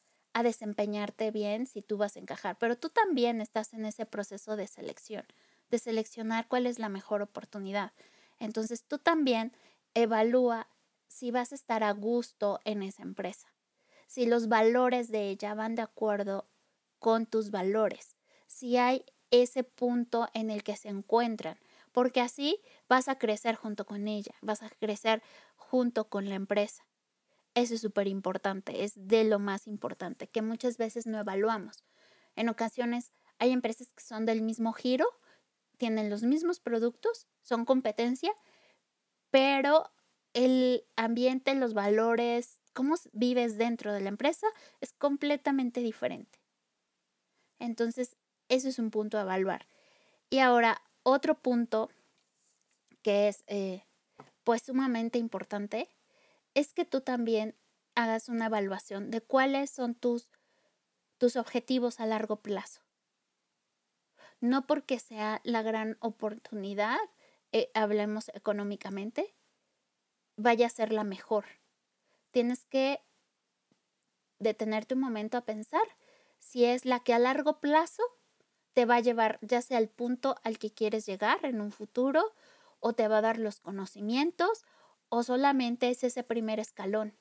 desempeñarte 0.43 1.32
bien, 1.32 1.65
si 1.65 1.82
tú 1.82 1.97
vas 1.97 2.15
a 2.15 2.19
encajar, 2.19 2.60
pero 2.60 2.77
tú 2.77 2.89
también 2.89 3.41
estás 3.41 3.73
en 3.73 3.86
ese 3.86 4.06
proceso 4.06 4.56
de 4.56 4.67
selección, 4.67 5.25
de 5.71 5.80
seleccionar 5.80 6.47
cuál 6.47 6.67
es 6.67 6.77
la 6.77 6.89
mejor 6.89 7.23
oportunidad. 7.23 7.91
Entonces 8.38 8.84
tú 8.84 8.99
también 8.99 9.51
evalúa 9.95 10.69
si 11.08 11.32
vas 11.32 11.53
a 11.53 11.56
estar 11.56 11.84
a 11.84 11.91
gusto 11.91 12.60
en 12.65 12.84
esa 12.84 13.01
empresa 13.01 13.47
si 14.08 14.26
los 14.26 14.48
valores 14.48 15.12
de 15.12 15.30
ella 15.30 15.54
van 15.54 15.76
de 15.76 15.84
acuerdo 15.84 16.50
con 16.98 17.26
tus 17.26 17.52
valores, 17.52 18.15
si 18.48 18.78
hay 18.78 19.06
ese 19.30 19.63
punto 19.63 20.30
en 20.34 20.50
el 20.50 20.63
que 20.63 20.76
se 20.76 20.89
encuentran, 20.89 21.60
porque 21.91 22.22
así 22.22 22.60
vas 22.88 23.08
a 23.08 23.17
crecer 23.17 23.56
junto 23.56 23.86
con 23.86 24.08
ella, 24.08 24.34
vas 24.41 24.63
a 24.63 24.70
crecer 24.70 25.22
junto 25.56 26.10
con 26.10 26.30
la 26.30 26.36
empresa. 26.36 26.86
Eso 27.54 27.74
es 27.74 27.82
súper 27.82 28.08
importante, 28.08 28.84
es 28.84 28.93
de 28.96 29.24
lo 29.24 29.39
más 29.39 29.67
importante, 29.67 30.28
que 30.28 30.41
muchas 30.41 30.78
veces 30.78 31.08
no 31.08 31.20
evaluamos. 31.20 31.84
En 32.36 32.50
ocasiones 32.50 33.12
hay 33.39 33.52
empresas 33.52 33.91
que 33.93 34.04
son 34.04 34.26
del 34.26 34.41
mismo 34.41 34.74
giro, 34.74 35.06
tienen 35.78 36.10
los 36.10 36.24
mismos 36.24 36.60
productos, 36.60 37.28
son 37.41 37.65
competencia, 37.65 38.32
pero 39.32 39.91
el 40.34 40.86
ambiente, 40.96 41.54
los 41.56 41.74
valores, 41.74 42.57
cómo 42.78 42.94
vives 43.12 43.58
dentro 43.58 43.92
de 43.92 44.02
la 44.02 44.10
empresa 44.10 44.46
es 44.82 44.94
completamente 44.94 45.80
diferente. 45.80 46.38
Entonces, 47.58 48.18
eso 48.50 48.70
es 48.70 48.78
un 48.78 48.92
punto 48.92 49.18
a 49.18 49.22
evaluar. 49.22 49.68
Y 50.30 50.38
ahora, 50.38 50.84
otro 51.02 51.34
punto 51.42 51.90
que 53.02 53.30
es 53.30 53.44
eh, 53.48 53.84
pues 54.44 54.62
sumamente 54.62 55.18
importante 55.18 55.90
es 56.54 56.72
que 56.76 56.86
tú 56.86 57.02
también 57.02 57.56
hagas 57.96 58.30
una 58.30 58.46
evaluación 58.46 59.10
de 59.10 59.22
cuáles 59.22 59.72
son 59.72 59.96
tus, 59.96 60.30
tus 61.18 61.36
objetivos 61.36 62.00
a 62.00 62.06
largo 62.06 62.44
plazo. 62.44 62.82
No 64.40 64.68
porque 64.68 65.00
sea 65.00 65.42
la 65.44 65.63
gran 65.63 65.98
oportunidad, 66.00 67.00
eh, 67.54 67.72
hablemos 67.74 68.30
económicamente, 68.36 69.34
vaya 70.36 70.68
a 70.68 70.70
ser 70.70 70.94
la 70.94 71.04
mejor. 71.04 71.46
Tienes 72.32 72.66
que 72.66 73.02
detenerte 74.40 74.94
un 74.94 75.02
momento 75.02 75.38
a 75.38 75.46
pensar 75.46 75.84
si 76.40 76.66
es 76.66 76.86
la 76.86 77.00
que 77.00 77.13
a 77.13 77.20
largo 77.20 77.60
plazo 77.60 78.04
te 78.74 78.86
va 78.86 78.98
a 78.98 79.02
llevar 79.02 79.40
ya 79.42 79.62
sea 79.62 79.80
al 79.80 79.90
punto 79.90 80.36
al 80.44 80.60
que 80.60 80.72
quieres 80.72 81.06
llegar 81.06 81.44
en 81.46 81.62
un 81.62 81.72
futuro 81.72 82.34
o 82.80 82.94
te 82.94 83.08
va 83.08 83.18
a 83.18 83.22
dar 83.22 83.40
los 83.40 83.60
conocimientos 83.60 84.66
o 85.10 85.24
solamente 85.24 85.90
es 85.90 86.04
ese 86.04 86.24
primer 86.24 86.60
escalón. 86.60 87.18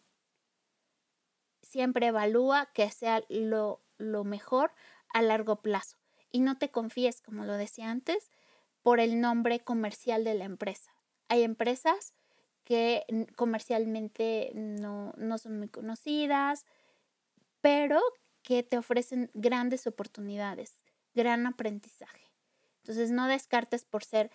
Siempre 1.63 2.09
evalúa 2.09 2.71
que 2.75 2.91
sea 2.91 3.25
lo, 3.29 3.83
lo 3.97 4.25
mejor 4.25 4.73
a 5.13 5.23
largo 5.23 5.63
plazo 5.63 5.97
y 6.31 6.41
no 6.41 6.59
te 6.59 6.71
confíes, 6.71 7.23
como 7.23 7.45
lo 7.45 7.55
decía 7.55 7.91
antes, 7.91 8.31
por 8.83 9.01
el 9.01 9.21
nombre 9.21 9.61
comercial 9.61 10.25
de 10.25 10.35
la 10.35 10.45
empresa. 10.45 10.93
Hay 11.29 11.43
empresas 11.43 12.15
que 12.67 13.07
comercialmente 13.37 14.51
no, 14.55 15.15
no 15.17 15.39
son 15.39 15.59
muy 15.59 15.69
conocidas, 15.69 16.67
pero 17.61 18.01
que 18.43 18.65
te 18.65 18.77
ofrecen 18.77 19.31
grandes 19.35 19.87
oportunidades, 19.87 20.83
gran 21.15 21.47
aprendizaje. 21.47 22.33
Entonces 22.83 23.13
no 23.13 23.29
descartes 23.29 23.85
por 23.85 24.03
ser 24.03 24.33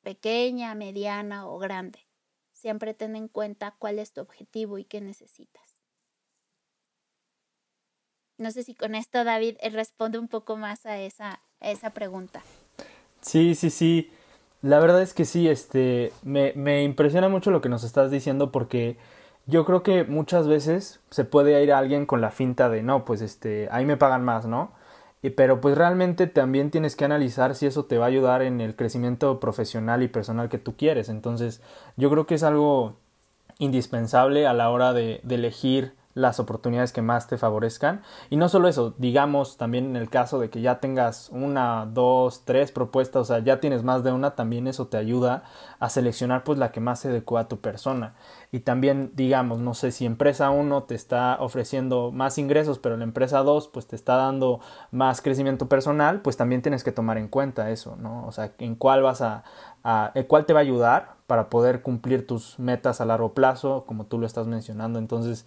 pequeña, 0.00 0.74
mediana 0.74 1.46
o 1.46 1.58
grande. 1.58 2.00
Siempre 2.54 2.94
ten 2.94 3.14
en 3.14 3.28
cuenta 3.28 3.76
cuál 3.78 3.98
es 3.98 4.14
tu 4.14 4.22
objetivo 4.22 4.78
y 4.78 4.84
qué 4.84 5.02
necesitas. 5.02 5.82
No 8.38 8.50
sé 8.52 8.62
si 8.62 8.74
con 8.74 8.94
esto 8.94 9.22
David 9.22 9.58
eh, 9.60 9.68
responde 9.68 10.18
un 10.18 10.28
poco 10.28 10.56
más 10.56 10.86
a 10.86 10.98
esa, 10.98 11.42
esa 11.60 11.90
pregunta. 11.90 12.42
Sí, 13.20 13.54
sí, 13.54 13.68
sí. 13.68 14.10
La 14.62 14.78
verdad 14.78 15.00
es 15.02 15.14
que 15.14 15.24
sí, 15.24 15.48
este, 15.48 16.12
me, 16.22 16.52
me 16.54 16.82
impresiona 16.82 17.28
mucho 17.28 17.50
lo 17.50 17.60
que 17.62 17.70
nos 17.70 17.82
estás 17.84 18.10
diciendo 18.10 18.52
porque 18.52 18.98
yo 19.46 19.64
creo 19.64 19.82
que 19.82 20.04
muchas 20.04 20.46
veces 20.46 21.00
se 21.10 21.24
puede 21.24 21.62
ir 21.62 21.72
a 21.72 21.78
alguien 21.78 22.06
con 22.06 22.20
la 22.20 22.30
finta 22.30 22.68
de 22.68 22.82
no, 22.82 23.04
pues 23.04 23.22
este, 23.22 23.68
ahí 23.72 23.86
me 23.86 23.96
pagan 23.96 24.24
más, 24.24 24.46
¿no? 24.46 24.72
Y, 25.22 25.30
pero 25.30 25.60
pues 25.60 25.76
realmente 25.76 26.26
también 26.26 26.70
tienes 26.70 26.96
que 26.96 27.04
analizar 27.04 27.54
si 27.54 27.66
eso 27.66 27.84
te 27.84 27.98
va 27.98 28.06
a 28.06 28.08
ayudar 28.08 28.42
en 28.42 28.60
el 28.60 28.76
crecimiento 28.76 29.40
profesional 29.40 30.02
y 30.02 30.08
personal 30.08 30.48
que 30.48 30.58
tú 30.58 30.76
quieres. 30.76 31.08
Entonces, 31.08 31.62
yo 31.96 32.10
creo 32.10 32.26
que 32.26 32.34
es 32.36 32.42
algo 32.42 32.96
indispensable 33.58 34.46
a 34.46 34.54
la 34.54 34.70
hora 34.70 34.92
de, 34.92 35.20
de 35.22 35.34
elegir 35.34 35.94
las 36.14 36.40
oportunidades 36.40 36.92
que 36.92 37.02
más 37.02 37.28
te 37.28 37.38
favorezcan. 37.38 38.02
Y 38.30 38.36
no 38.36 38.48
solo 38.48 38.68
eso, 38.68 38.94
digamos 38.98 39.56
también 39.56 39.86
en 39.86 39.96
el 39.96 40.10
caso 40.10 40.40
de 40.40 40.50
que 40.50 40.60
ya 40.60 40.80
tengas 40.80 41.28
una, 41.30 41.86
dos, 41.86 42.44
tres 42.44 42.72
propuestas, 42.72 43.22
o 43.22 43.24
sea, 43.24 43.38
ya 43.40 43.60
tienes 43.60 43.82
más 43.82 44.02
de 44.02 44.12
una, 44.12 44.34
también 44.34 44.66
eso 44.66 44.88
te 44.88 44.96
ayuda 44.96 45.44
a 45.78 45.88
seleccionar 45.88 46.44
pues 46.44 46.58
la 46.58 46.72
que 46.72 46.80
más 46.80 47.00
se 47.00 47.08
adecua 47.08 47.42
a 47.42 47.48
tu 47.48 47.60
persona. 47.60 48.14
Y 48.52 48.60
también, 48.60 49.12
digamos, 49.14 49.60
no 49.60 49.74
sé 49.74 49.92
si 49.92 50.06
empresa 50.06 50.50
1 50.50 50.82
te 50.84 50.96
está 50.96 51.36
ofreciendo 51.40 52.10
más 52.10 52.38
ingresos, 52.38 52.78
pero 52.78 52.96
la 52.96 53.04
empresa 53.04 53.38
2 53.40 53.68
pues 53.68 53.86
te 53.86 53.94
está 53.94 54.16
dando 54.16 54.60
más 54.90 55.22
crecimiento 55.22 55.68
personal, 55.68 56.20
pues 56.22 56.36
también 56.36 56.62
tienes 56.62 56.82
que 56.82 56.92
tomar 56.92 57.18
en 57.18 57.28
cuenta 57.28 57.70
eso, 57.70 57.96
¿no? 57.96 58.26
O 58.26 58.32
sea, 58.32 58.52
en 58.58 58.74
cuál 58.74 59.02
vas 59.02 59.22
a, 59.22 59.44
a 59.84 60.12
cuál 60.26 60.46
te 60.46 60.52
va 60.52 60.60
a 60.60 60.62
ayudar 60.62 61.20
para 61.28 61.48
poder 61.48 61.82
cumplir 61.82 62.26
tus 62.26 62.58
metas 62.58 63.00
a 63.00 63.04
largo 63.04 63.34
plazo, 63.34 63.84
como 63.86 64.06
tú 64.06 64.18
lo 64.18 64.26
estás 64.26 64.48
mencionando. 64.48 64.98
Entonces, 64.98 65.46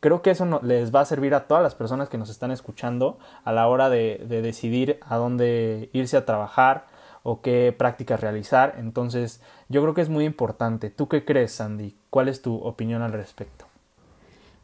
creo 0.00 0.22
que 0.22 0.30
eso 0.30 0.60
les 0.62 0.94
va 0.94 1.00
a 1.00 1.04
servir 1.04 1.34
a 1.34 1.46
todas 1.46 1.62
las 1.62 1.74
personas 1.74 2.08
que 2.08 2.18
nos 2.18 2.30
están 2.30 2.50
escuchando 2.50 3.18
a 3.44 3.52
la 3.52 3.68
hora 3.68 3.90
de, 3.90 4.18
decidir 4.28 4.98
a 5.02 5.16
dónde 5.16 5.90
irse 5.92 6.16
a 6.16 6.24
trabajar 6.24 6.86
o 7.22 7.40
qué 7.42 7.74
prácticas 7.76 8.20
realizar. 8.20 8.76
Entonces, 8.78 9.42
yo 9.68 9.82
creo 9.82 9.94
que 9.94 10.02
es 10.02 10.08
muy 10.08 10.24
importante. 10.24 10.90
¿Tú 10.90 11.08
qué 11.08 11.24
crees, 11.24 11.52
Sandy? 11.52 11.96
¿Cuál 12.10 12.28
es 12.28 12.42
tu 12.42 12.56
opinión 12.56 13.02
al 13.02 13.12
respecto? 13.12 13.66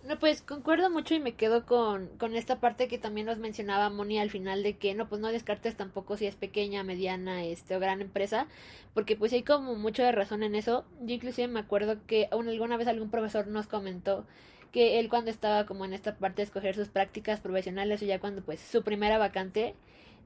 No, 0.04 0.18
pues 0.18 0.42
concuerdo 0.42 0.90
mucho 0.90 1.14
y 1.14 1.20
me 1.20 1.32
quedo 1.32 1.64
con, 1.64 2.08
con 2.18 2.36
esta 2.36 2.60
parte 2.60 2.88
que 2.88 2.98
también 2.98 3.26
nos 3.26 3.38
mencionaba 3.38 3.88
Moni 3.88 4.18
al 4.18 4.28
final 4.28 4.62
de 4.62 4.76
que 4.76 4.94
no, 4.94 5.08
pues 5.08 5.18
no 5.22 5.28
descartes 5.28 5.76
tampoco 5.76 6.18
si 6.18 6.26
es 6.26 6.34
pequeña, 6.34 6.82
mediana, 6.84 7.42
este 7.42 7.74
o 7.74 7.80
gran 7.80 8.02
empresa, 8.02 8.46
porque 8.92 9.16
pues 9.16 9.32
hay 9.32 9.42
como 9.42 9.76
mucho 9.76 10.02
de 10.02 10.12
razón 10.12 10.42
en 10.42 10.56
eso. 10.56 10.84
Yo 11.00 11.14
inclusive 11.14 11.48
me 11.48 11.60
acuerdo 11.60 11.96
que 12.06 12.28
alguna 12.30 12.76
vez 12.76 12.86
algún 12.86 13.10
profesor 13.10 13.46
nos 13.46 13.66
comentó 13.66 14.26
que 14.74 14.98
él 14.98 15.08
cuando 15.08 15.30
estaba 15.30 15.66
como 15.66 15.84
en 15.84 15.92
esta 15.92 16.16
parte 16.16 16.42
de 16.42 16.46
escoger 16.46 16.74
sus 16.74 16.88
prácticas 16.88 17.38
profesionales 17.38 18.02
o 18.02 18.06
ya 18.06 18.18
cuando 18.18 18.42
pues 18.42 18.58
su 18.58 18.82
primera 18.82 19.18
vacante, 19.18 19.76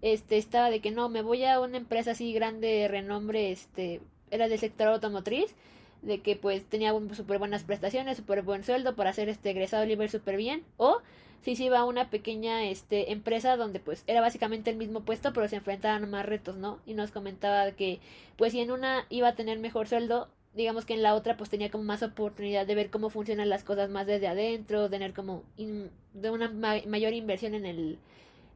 este 0.01 0.39
estaba 0.39 0.71
de 0.71 0.81
que 0.81 0.91
no, 0.91 1.11
me 1.11 1.21
voy 1.21 1.45
a 1.45 1.61
una 1.61 1.77
empresa 1.77 2.13
así 2.13 2.33
grande 2.33 2.67
de 2.67 2.89
renombre, 2.89 3.53
este, 3.53 4.01
era 4.31 4.49
del 4.49 4.59
sector 4.59 4.89
automotriz, 4.89 5.55
de 6.01 6.23
que 6.23 6.35
pues 6.35 6.65
tenía 6.65 6.95
súper 7.13 7.39
buenas 7.39 7.63
prestaciones, 7.65 8.17
súper 8.17 8.41
buen 8.41 8.65
sueldo 8.65 8.97
para 8.97 9.11
hacer 9.11 9.29
este 9.29 9.51
egresado 9.51 9.85
libre 9.85 10.09
súper 10.09 10.39
bien, 10.39 10.65
o 10.79 11.03
si 11.43 11.55
se 11.55 11.65
iba 11.65 11.81
a 11.81 11.85
una 11.85 12.09
pequeña 12.09 12.65
este 12.65 13.13
empresa 13.13 13.59
donde 13.59 13.81
pues 13.81 14.03
era 14.07 14.23
básicamente 14.23 14.71
el 14.71 14.77
mismo 14.77 15.03
puesto 15.03 15.35
pero 15.35 15.47
se 15.49 15.57
enfrentaban 15.57 16.05
a 16.05 16.07
más 16.07 16.25
retos, 16.25 16.57
¿no? 16.57 16.79
Y 16.87 16.95
nos 16.95 17.11
comentaba 17.11 17.71
que 17.73 18.01
pues 18.39 18.53
si 18.53 18.61
en 18.61 18.71
una 18.71 19.05
iba 19.11 19.29
a 19.29 19.35
tener 19.35 19.59
mejor 19.59 19.89
sueldo, 19.89 20.29
digamos 20.55 20.85
que 20.85 20.95
en 20.95 21.03
la 21.03 21.15
otra 21.15 21.37
pues 21.37 21.51
tenía 21.51 21.71
como 21.71 21.85
más 21.85 22.03
oportunidad 22.03 22.67
de 22.67 22.75
ver 22.75 22.91
cómo 22.91 23.11
funcionan 23.11 23.49
las 23.49 23.65
cosas 23.65 23.91
más 23.91 24.07
desde 24.07 24.29
adentro, 24.29 24.91
tener 24.91 25.13
como 25.15 25.45
de 25.57 26.31
una 26.31 26.49
mayor 26.49 27.13
inversión 27.13 27.55
en 27.55 27.67
el 27.67 27.99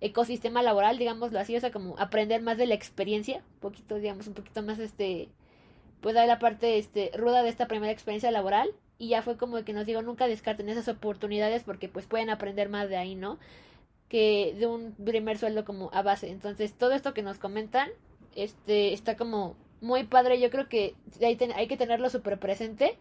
ecosistema 0.01 0.63
laboral, 0.63 0.99
digámoslo 0.99 1.39
así, 1.39 1.57
o 1.57 1.61
sea, 1.61 1.71
como 1.71 1.97
aprender 1.99 2.43
más 2.43 2.59
de 2.59 2.67
la 2.67 2.75
experiencia, 2.75 3.37
un 3.55 3.61
poquito, 3.61 3.97
digamos, 3.97 4.27
un 4.27 4.35
poquito 4.35 4.63
más 4.63 4.81
este, 4.81 5.29
pues 6.01 6.15
de 6.15 6.27
la 6.27 6.41
parte 6.41 6.77
este, 6.79 7.13
ruda 7.17 7.43
de 7.43 7.49
esta 7.49 7.69
primera 7.69 7.93
experiencia 7.93 8.31
laboral 8.33 8.69
y 8.99 9.09
ya 9.09 9.23
fue 9.23 9.37
como 9.37 9.63
que 9.65 9.73
nos 9.73 9.87
digo, 9.87 10.03
nunca 10.03 10.27
descarten 10.27 10.69
esas 10.69 10.89
oportunidades 10.89 11.63
porque 11.63 11.89
pues 11.89 12.07
pueden 12.07 12.31
aprender 12.31 12.69
más 12.69 12.89
de 12.89 12.97
ahí, 12.97 13.15
¿no? 13.15 13.39
Que 14.09 14.55
de 14.59 14.67
un 14.67 14.93
primer 14.93 15.39
sueldo 15.39 15.65
como 15.65 15.91
a 15.93 16.03
base. 16.03 16.31
Entonces, 16.31 16.75
todo 16.75 16.93
esto 16.93 17.15
que 17.15 17.23
nos 17.23 17.39
comentan, 17.39 17.89
este, 18.35 18.93
está 18.93 19.17
como 19.17 19.57
muy 19.83 20.05
padre. 20.05 20.41
Yo 20.41 20.51
creo 20.51 20.69
que 20.69 20.95
hay, 21.21 21.39
hay 21.55 21.69
que 21.69 21.77
tenerlo 21.77 22.09
súper 22.09 22.39
presente. 22.39 22.97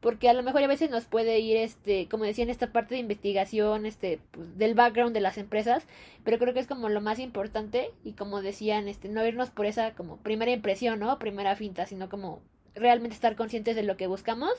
Porque 0.00 0.28
a 0.28 0.32
lo 0.32 0.42
mejor 0.42 0.64
a 0.64 0.66
veces 0.66 0.90
nos 0.90 1.04
puede 1.04 1.38
ir, 1.38 1.56
este, 1.56 2.08
como 2.08 2.24
decía, 2.24 2.42
en 2.42 2.50
esta 2.50 2.72
parte 2.72 2.96
de 2.96 3.00
investigación, 3.00 3.86
este, 3.86 4.18
pues, 4.32 4.58
del 4.58 4.74
background 4.74 5.14
de 5.14 5.20
las 5.20 5.38
empresas. 5.38 5.86
Pero 6.24 6.38
creo 6.38 6.52
que 6.52 6.58
es 6.58 6.66
como 6.66 6.88
lo 6.88 7.00
más 7.00 7.20
importante. 7.20 7.92
Y 8.02 8.14
como 8.14 8.42
decían, 8.42 8.88
este, 8.88 9.08
no 9.08 9.24
irnos 9.24 9.50
por 9.50 9.64
esa 9.64 9.92
como 9.92 10.16
primera 10.16 10.50
impresión, 10.50 10.98
¿no? 10.98 11.20
Primera 11.20 11.54
finta, 11.54 11.86
sino 11.86 12.08
como 12.08 12.42
realmente 12.74 13.14
estar 13.14 13.36
conscientes 13.36 13.76
de 13.76 13.84
lo 13.84 13.96
que 13.96 14.08
buscamos 14.08 14.50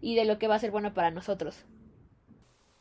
y 0.00 0.14
de 0.14 0.24
lo 0.24 0.38
que 0.38 0.48
va 0.48 0.54
a 0.54 0.60
ser 0.60 0.70
bueno 0.70 0.94
para 0.94 1.10
nosotros. 1.10 1.64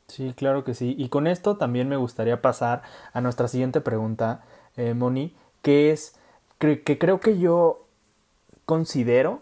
Sí, 0.08 0.34
claro 0.38 0.64
que 0.64 0.74
sí. 0.74 0.96
Y 0.98 1.10
con 1.10 1.28
esto 1.28 1.58
también 1.58 1.90
me 1.90 1.98
gustaría 1.98 2.42
pasar 2.42 2.84
a 3.12 3.20
nuestra 3.22 3.50
siguiente 3.50 3.82
pregunta, 3.82 4.46
eh, 4.78 4.94
Moni, 4.94 5.36
que 5.62 5.92
es 5.92 6.18
que 6.60 6.98
creo 6.98 7.20
que 7.20 7.38
yo 7.38 7.85
considero 8.66 9.42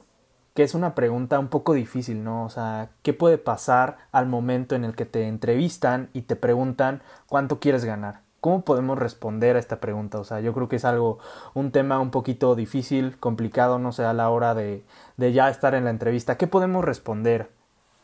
que 0.53 0.63
es 0.63 0.75
una 0.75 0.93
pregunta 0.93 1.39
un 1.39 1.47
poco 1.47 1.73
difícil, 1.73 2.23
¿no? 2.23 2.45
O 2.45 2.49
sea, 2.49 2.91
¿qué 3.01 3.13
puede 3.13 3.37
pasar 3.37 3.97
al 4.11 4.27
momento 4.27 4.75
en 4.75 4.85
el 4.85 4.95
que 4.95 5.05
te 5.05 5.27
entrevistan 5.27 6.09
y 6.13 6.23
te 6.23 6.35
preguntan 6.35 7.01
cuánto 7.25 7.59
quieres 7.59 7.85
ganar? 7.85 8.21
¿Cómo 8.39 8.63
podemos 8.63 8.99
responder 8.99 9.55
a 9.55 9.59
esta 9.59 9.79
pregunta? 9.79 10.19
O 10.19 10.23
sea, 10.25 10.41
yo 10.41 10.53
creo 10.53 10.69
que 10.69 10.75
es 10.75 10.85
algo, 10.85 11.17
un 11.53 11.71
tema 11.71 11.99
un 11.99 12.11
poquito 12.11 12.55
difícil, 12.55 13.17
complicado, 13.19 13.79
no 13.79 13.91
sé, 13.93 14.03
a 14.03 14.13
la 14.13 14.29
hora 14.29 14.53
de, 14.53 14.83
ya 15.17 15.49
estar 15.49 15.73
en 15.75 15.85
la 15.85 15.89
entrevista. 15.89 16.37
¿Qué 16.37 16.45
podemos 16.45 16.83
responder 16.83 17.49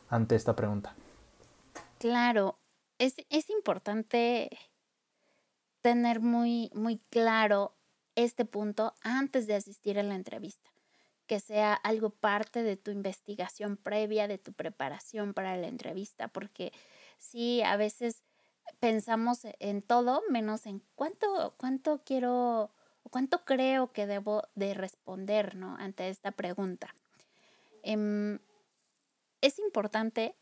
ante 0.09 0.35
esta 0.35 0.55
pregunta? 0.55 0.95
Claro, 1.99 2.57
es, 2.97 3.15
es 3.29 3.49
importante 3.49 4.49
tener 5.81 6.21
muy, 6.21 6.71
muy 6.73 6.99
claro 7.09 7.75
este 8.15 8.45
punto 8.45 8.93
antes 9.03 9.45
de 9.45 9.55
asistir 9.55 9.99
a 9.99 10.03
la 10.03 10.15
entrevista 10.15 10.69
que 11.29 11.39
sea 11.39 11.75
algo 11.75 12.09
parte 12.09 12.63
de 12.63 12.75
tu 12.75 12.89
investigación 12.89 13.77
previa, 13.77 14.27
de 14.27 14.39
tu 14.39 14.51
preparación 14.51 15.35
para 15.35 15.55
la 15.57 15.67
entrevista, 15.67 16.27
porque 16.27 16.73
sí, 17.19 17.61
a 17.61 17.77
veces 17.77 18.23
pensamos 18.79 19.41
en 19.59 19.83
todo 19.83 20.23
menos 20.31 20.65
en 20.65 20.81
cuánto, 20.95 21.53
cuánto 21.57 22.01
quiero 22.03 22.71
cuánto 23.11 23.45
creo 23.45 23.91
que 23.91 24.07
debo 24.07 24.41
de 24.55 24.73
responder 24.73 25.55
¿no? 25.55 25.75
ante 25.77 26.09
esta 26.09 26.31
pregunta. 26.31 26.95
Em, 27.83 28.39
es 29.41 29.59
importante 29.59 30.35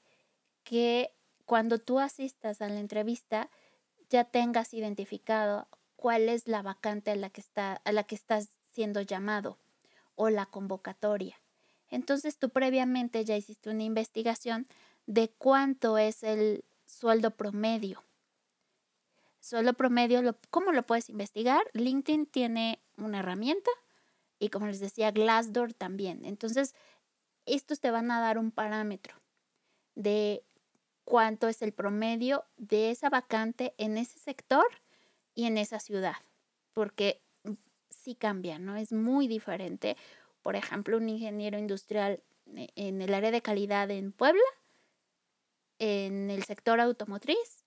que 0.63 1.13
cuando 1.45 1.80
tú 1.80 2.00
asistas 2.00 2.62
a 2.62 2.69
la 2.69 2.80
entrevista 2.80 3.50
ya 4.10 4.23
tengas 4.23 4.73
identificado 4.73 5.67
cuál 5.97 6.30
es 6.30 6.47
la 6.47 6.62
vacante 6.62 7.12
a 7.12 7.15
la 7.17 7.30
que, 7.30 7.41
está, 7.41 7.82
a 7.84 7.91
la 7.91 8.04
que 8.04 8.15
estás 8.15 8.47
siendo 8.71 9.02
llamado 9.02 9.58
o 10.17 10.30
la 10.30 10.45
convocatoria. 10.45 11.39
Entonces 11.89 12.38
tú 12.38 12.49
previamente 12.49 13.23
ya 13.23 13.38
hiciste 13.38 13.69
una 13.69 13.84
investigación 13.84 14.67
de 15.06 15.30
cuánto 15.30 15.97
es 15.97 16.23
el 16.23 16.65
sueldo 16.86 17.32
promedio. 17.32 18.03
Sueldo 19.39 19.73
promedio, 19.73 20.38
¿cómo 20.49 20.73
lo 20.73 20.84
puedes 20.84 21.10
investigar? 21.10 21.62
LinkedIn 21.71 22.25
tiene 22.25 22.82
una 22.97 23.19
herramienta 23.19 23.71
y 24.39 24.49
como 24.49 24.67
les 24.67 24.82
decía, 24.82 25.12
Glassdoor 25.12 25.73
también. 25.73 26.25
Entonces, 26.25 26.75
estos 27.45 27.80
te 27.80 27.91
van 27.91 28.12
a 28.12 28.19
dar 28.19 28.38
un 28.38 28.51
parámetro 28.51 29.15
de 29.95 30.43
cuánto 31.06 31.47
es 31.47 31.62
el 31.62 31.71
promedio 31.71 32.43
de 32.58 32.91
esa 32.91 33.10
vacante 33.10 33.73
en 33.77 33.97
ese 33.97 34.19
sector 34.19 34.65
y 35.34 35.45
en 35.45 35.58
esa 35.58 35.80
ciudad, 35.80 36.17
porque 36.73 37.21
sí 38.08 38.15
cambia, 38.15 38.58
¿no? 38.58 38.78
Es 38.78 38.93
muy 38.93 39.28
diferente. 39.28 39.98
Por 40.41 40.56
ejemplo, 40.56 40.96
un 40.96 41.10
ingeniero 41.10 41.60
industrial 41.60 42.24
eh, 42.56 42.70
en 42.78 43.02
el 43.02 43.13
área 43.13 43.32
de 43.32 43.41
calidad 43.41 43.91
en 43.91 44.13
Puebla, 44.13 44.50
en 45.78 46.30
el 46.30 46.43
sector 46.46 46.80
automotriz, 46.80 47.65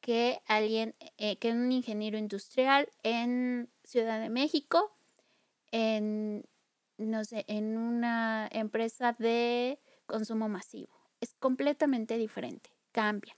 que 0.00 0.40
alguien, 0.46 0.94
eh, 1.18 1.38
que 1.38 1.50
un 1.50 1.72
ingeniero 1.72 2.16
industrial 2.18 2.88
en 3.02 3.68
Ciudad 3.82 4.20
de 4.20 4.28
México, 4.28 4.96
en, 5.72 6.44
no 6.96 7.24
sé, 7.24 7.44
en 7.48 7.76
una 7.76 8.48
empresa 8.52 9.16
de 9.18 9.80
consumo 10.06 10.48
masivo 10.48 10.94
es 11.20 11.34
completamente 11.40 12.16
diferente, 12.16 12.70
cambia. 12.92 13.36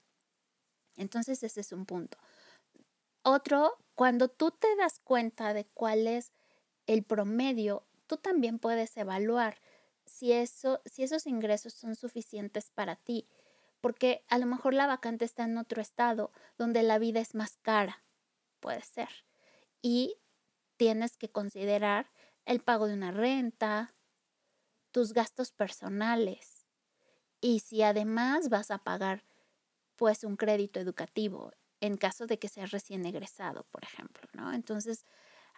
Entonces 0.96 1.42
ese 1.42 1.62
es 1.62 1.72
un 1.72 1.86
punto. 1.86 2.18
Otro, 3.22 3.78
cuando 3.96 4.28
tú 4.28 4.50
te 4.50 4.76
das 4.76 5.00
cuenta 5.00 5.54
de 5.54 5.64
cuál 5.64 6.06
es 6.06 6.32
el 6.86 7.02
promedio, 7.02 7.86
tú 8.06 8.18
también 8.18 8.58
puedes 8.58 8.94
evaluar 8.98 9.60
si, 10.04 10.32
eso, 10.32 10.82
si 10.84 11.02
esos 11.02 11.26
ingresos 11.26 11.72
son 11.72 11.96
suficientes 11.96 12.70
para 12.70 12.96
ti, 12.96 13.26
porque 13.80 14.22
a 14.28 14.38
lo 14.38 14.44
mejor 14.46 14.74
la 14.74 14.86
vacante 14.86 15.24
está 15.24 15.44
en 15.44 15.56
otro 15.56 15.80
estado 15.80 16.30
donde 16.58 16.82
la 16.82 16.98
vida 16.98 17.20
es 17.20 17.34
más 17.34 17.56
cara, 17.56 18.04
puede 18.60 18.82
ser, 18.82 19.08
y 19.80 20.18
tienes 20.76 21.16
que 21.16 21.30
considerar 21.30 22.12
el 22.44 22.60
pago 22.60 22.88
de 22.88 22.94
una 22.94 23.12
renta, 23.12 23.94
tus 24.92 25.14
gastos 25.14 25.52
personales, 25.52 26.66
y 27.40 27.60
si 27.60 27.82
además 27.82 28.50
vas 28.50 28.70
a 28.70 28.78
pagar 28.78 29.24
pues 29.96 30.22
un 30.22 30.36
crédito 30.36 30.80
educativo 30.80 31.52
en 31.86 31.96
caso 31.96 32.26
de 32.26 32.38
que 32.38 32.48
seas 32.48 32.70
recién 32.70 33.04
egresado, 33.06 33.64
por 33.70 33.84
ejemplo, 33.84 34.28
¿no? 34.32 34.52
Entonces 34.52 35.04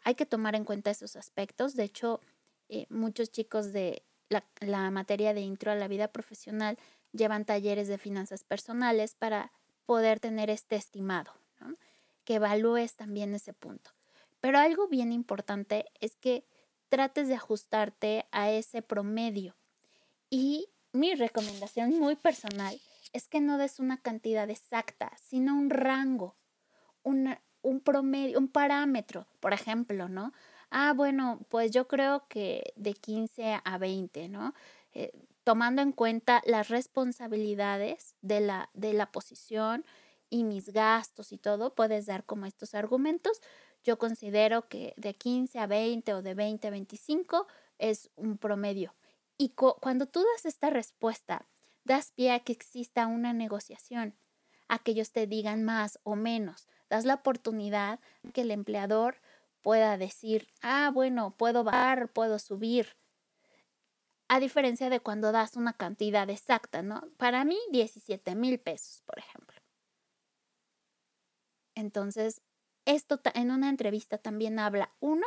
hay 0.04 0.14
que 0.14 0.26
tomar 0.26 0.54
en 0.54 0.64
cuenta 0.64 0.90
esos 0.90 1.16
aspectos. 1.16 1.74
De 1.74 1.84
hecho, 1.84 2.20
eh, 2.68 2.86
muchos 2.90 3.30
chicos 3.30 3.72
de 3.72 4.02
la, 4.28 4.44
la, 4.60 4.90
materia 4.90 5.34
de 5.34 5.40
intro 5.40 5.72
a 5.72 5.74
la 5.74 5.88
vida 5.88 6.08
profesional 6.08 6.78
llevan 7.12 7.44
talleres 7.44 7.88
de 7.88 7.98
finanzas 7.98 8.44
personales 8.44 9.14
para 9.14 9.52
poder 9.86 10.20
tener 10.20 10.50
este 10.50 10.76
estimado, 10.76 11.32
¿no? 11.60 11.74
que 12.24 12.34
evalúes 12.34 12.94
también 12.94 13.34
ese 13.34 13.54
punto. 13.54 13.90
Pero 14.40 14.58
algo 14.58 14.86
bien 14.86 15.12
importante 15.12 15.86
es 16.00 16.16
que 16.16 16.44
trates 16.88 17.28
de 17.28 17.34
ajustarte 17.34 18.26
a 18.30 18.50
ese 18.50 18.82
promedio 18.82 19.56
y 20.30 20.68
mi 20.92 21.14
recomendación 21.14 21.98
muy 21.98 22.16
personal 22.16 22.78
es 23.12 23.28
que 23.28 23.40
no 23.40 23.58
des 23.58 23.80
una 23.80 24.00
cantidad 24.00 24.48
exacta, 24.50 25.12
sino 25.16 25.56
un 25.56 25.70
rango, 25.70 26.36
un 27.02 27.80
promedio, 27.80 28.38
un 28.38 28.48
parámetro, 28.48 29.26
por 29.40 29.52
ejemplo, 29.52 30.08
¿no? 30.08 30.32
Ah, 30.70 30.92
bueno, 30.94 31.40
pues 31.48 31.70
yo 31.70 31.88
creo 31.88 32.26
que 32.28 32.72
de 32.76 32.94
15 32.94 33.60
a 33.64 33.78
20, 33.78 34.28
¿no? 34.28 34.54
Eh, 34.92 35.12
tomando 35.44 35.80
en 35.80 35.92
cuenta 35.92 36.42
las 36.44 36.68
responsabilidades 36.68 38.16
de 38.20 38.40
la, 38.40 38.68
de 38.74 38.92
la 38.92 39.10
posición 39.10 39.84
y 40.28 40.44
mis 40.44 40.70
gastos 40.70 41.32
y 41.32 41.38
todo, 41.38 41.74
puedes 41.74 42.06
dar 42.06 42.24
como 42.24 42.44
estos 42.44 42.74
argumentos. 42.74 43.40
Yo 43.82 43.98
considero 43.98 44.68
que 44.68 44.92
de 44.98 45.14
15 45.14 45.58
a 45.58 45.66
20 45.66 46.14
o 46.14 46.22
de 46.22 46.34
20 46.34 46.68
a 46.68 46.70
25 46.70 47.46
es 47.78 48.10
un 48.16 48.36
promedio. 48.36 48.94
Y 49.38 49.50
cuando 49.50 50.06
tú 50.06 50.22
das 50.34 50.44
esta 50.44 50.68
respuesta, 50.68 51.46
das 51.88 52.12
pie 52.12 52.30
a 52.30 52.40
que 52.40 52.52
exista 52.52 53.08
una 53.08 53.32
negociación, 53.32 54.14
a 54.68 54.78
que 54.78 54.92
ellos 54.92 55.10
te 55.10 55.26
digan 55.26 55.64
más 55.64 55.98
o 56.04 56.14
menos, 56.14 56.68
das 56.88 57.04
la 57.04 57.14
oportunidad 57.14 57.98
que 58.32 58.42
el 58.42 58.50
empleador 58.52 59.20
pueda 59.62 59.98
decir, 59.98 60.48
ah, 60.62 60.90
bueno, 60.92 61.34
puedo 61.36 61.64
bajar, 61.64 62.12
puedo 62.12 62.38
subir. 62.38 62.96
A 64.28 64.38
diferencia 64.38 64.90
de 64.90 65.00
cuando 65.00 65.32
das 65.32 65.56
una 65.56 65.72
cantidad 65.72 66.28
exacta, 66.30 66.82
¿no? 66.82 67.08
Para 67.16 67.44
mí, 67.44 67.58
17 67.72 68.34
mil 68.34 68.60
pesos, 68.60 69.02
por 69.06 69.18
ejemplo. 69.18 69.56
Entonces, 71.74 72.42
esto 72.84 73.20
en 73.34 73.50
una 73.50 73.68
entrevista 73.70 74.18
también 74.18 74.58
habla, 74.58 74.94
uno, 75.00 75.26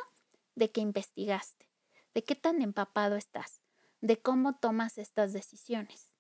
de 0.56 0.72
que 0.72 0.82
investigaste, 0.82 1.68
de 2.14 2.24
qué 2.24 2.36
tan 2.36 2.62
empapado 2.62 3.16
estás 3.16 3.62
de 4.02 4.20
cómo 4.20 4.56
tomas 4.56 4.98
estas 4.98 5.32
decisiones. 5.32 6.11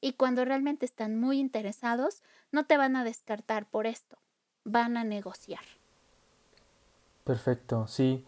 Y 0.00 0.12
cuando 0.12 0.44
realmente 0.44 0.86
están 0.86 1.18
muy 1.18 1.38
interesados, 1.38 2.22
no 2.52 2.66
te 2.66 2.76
van 2.76 2.96
a 2.96 3.04
descartar 3.04 3.66
por 3.66 3.86
esto, 3.86 4.18
van 4.64 4.96
a 4.96 5.04
negociar. 5.04 5.62
Perfecto, 7.24 7.86
sí. 7.86 8.24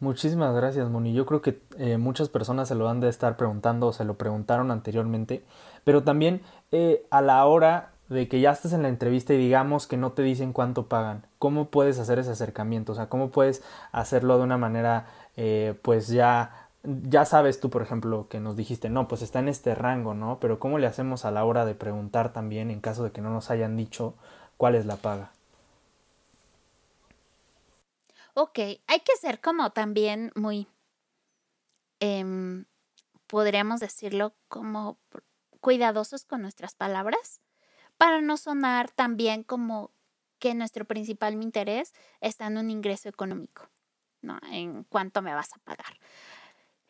Muchísimas 0.00 0.54
gracias, 0.54 0.88
Moni. 0.88 1.12
Yo 1.12 1.26
creo 1.26 1.42
que 1.42 1.60
eh, 1.76 1.98
muchas 1.98 2.28
personas 2.28 2.68
se 2.68 2.76
lo 2.76 2.88
han 2.88 3.00
de 3.00 3.08
estar 3.08 3.36
preguntando 3.36 3.88
o 3.88 3.92
se 3.92 4.04
lo 4.04 4.16
preguntaron 4.16 4.70
anteriormente, 4.70 5.44
pero 5.82 6.04
también 6.04 6.40
eh, 6.70 7.04
a 7.10 7.20
la 7.20 7.44
hora 7.46 7.90
de 8.08 8.28
que 8.28 8.40
ya 8.40 8.52
estés 8.52 8.72
en 8.72 8.82
la 8.82 8.88
entrevista 8.88 9.34
y 9.34 9.38
digamos 9.38 9.86
que 9.86 9.96
no 9.96 10.12
te 10.12 10.22
dicen 10.22 10.52
cuánto 10.52 10.86
pagan, 10.86 11.26
¿cómo 11.38 11.68
puedes 11.68 11.98
hacer 11.98 12.18
ese 12.18 12.30
acercamiento? 12.30 12.92
O 12.92 12.94
sea, 12.94 13.08
¿cómo 13.08 13.30
puedes 13.30 13.62
hacerlo 13.92 14.38
de 14.38 14.44
una 14.44 14.56
manera 14.56 15.06
eh, 15.36 15.74
pues 15.82 16.08
ya 16.08 16.67
ya 16.82 17.24
sabes 17.24 17.60
tú, 17.60 17.70
por 17.70 17.82
ejemplo, 17.82 18.28
que 18.28 18.40
nos 18.40 18.56
dijiste, 18.56 18.88
no, 18.88 19.08
pues 19.08 19.22
está 19.22 19.40
en 19.40 19.48
este 19.48 19.74
rango, 19.74 20.14
¿no? 20.14 20.38
Pero 20.40 20.58
¿cómo 20.58 20.78
le 20.78 20.86
hacemos 20.86 21.24
a 21.24 21.30
la 21.30 21.44
hora 21.44 21.64
de 21.64 21.74
preguntar 21.74 22.32
también 22.32 22.70
en 22.70 22.80
caso 22.80 23.04
de 23.04 23.12
que 23.12 23.20
no 23.20 23.30
nos 23.30 23.50
hayan 23.50 23.76
dicho 23.76 24.14
cuál 24.56 24.74
es 24.74 24.86
la 24.86 24.96
paga? 24.96 25.32
Ok, 28.34 28.58
hay 28.58 29.00
que 29.04 29.16
ser 29.20 29.40
como 29.40 29.70
también 29.70 30.30
muy, 30.36 30.68
em, 31.98 32.64
podríamos 33.26 33.80
decirlo, 33.80 34.34
como 34.46 34.98
cuidadosos 35.60 36.24
con 36.24 36.42
nuestras 36.42 36.76
palabras 36.76 37.40
para 37.96 38.20
no 38.20 38.36
sonar 38.36 38.90
también 38.90 39.42
como 39.42 39.90
que 40.38 40.54
nuestro 40.54 40.84
principal 40.84 41.34
interés 41.42 41.92
está 42.20 42.46
en 42.46 42.58
un 42.58 42.70
ingreso 42.70 43.08
económico, 43.08 43.68
¿no? 44.22 44.38
En 44.52 44.84
cuánto 44.84 45.20
me 45.20 45.34
vas 45.34 45.52
a 45.54 45.58
pagar. 45.58 45.98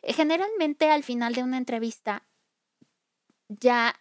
Eh, 0.01 0.13
generalmente 0.13 0.89
al 0.89 1.03
final 1.03 1.33
de 1.33 1.43
una 1.43 1.57
entrevista 1.57 2.25
ya 3.47 3.99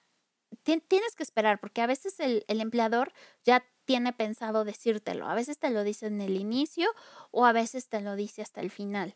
tienes 0.63 1.15
que 1.17 1.23
esperar 1.23 1.61
porque 1.61 1.81
a 1.81 1.87
veces 1.87 2.21
el, 2.21 2.45
empleador 2.49 3.13
ya 3.45 3.65
tiene 3.85 4.13
pensado 4.13 4.65
decírtelo. 4.65 5.27
A 5.27 5.35
veces 5.35 5.59
te 5.59 5.71
lo 5.71 5.83
dice 5.83 6.07
en 6.07 6.21
el 6.21 6.37
inicio 6.37 6.91
o 7.31 7.47
a 7.47 7.53
veces 7.53 7.89
te 7.89 8.01
lo 8.01 8.17
dice 8.17 8.43
hasta 8.43 8.61
el 8.61 8.71
final. 8.71 9.15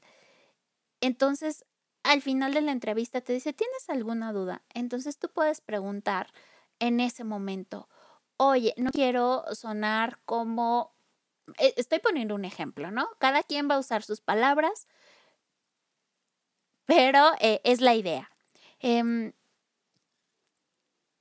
Entonces, 1.01 1.65
al 2.05 2.23
final 2.23 2.55
de 2.55 2.63
la 2.63 2.73
entrevista 2.73 3.21
te 3.21 3.33
dice, 3.33 3.53
¿tienes 3.53 3.89
alguna 3.89 4.33
duda? 4.33 4.63
Entonces 4.73 5.19
tú 5.19 5.29
puedes 5.29 5.61
preguntar 5.61 6.33
en 6.79 7.01
ese 7.01 7.25
momento, 7.25 7.89
oye, 8.37 8.75
no 8.77 8.91
quiero 8.91 9.45
sonar 9.55 10.19
como... 10.25 10.95
Eh, 11.59 11.75
estoy 11.77 11.99
poniendo 11.99 12.35
un 12.35 12.45
ejemplo, 12.45 12.91
¿no? 12.91 13.09
Cada 13.19 13.43
quien 13.43 13.69
va 13.69 13.75
a 13.75 13.81
usar 13.81 14.03
sus 14.03 14.21
palabras 14.21 14.87
pero 16.87 17.33
eh, 17.41 17.61
es 17.65 17.81
la 17.81 17.95
idea. 17.95 18.31
Em, 18.81 19.33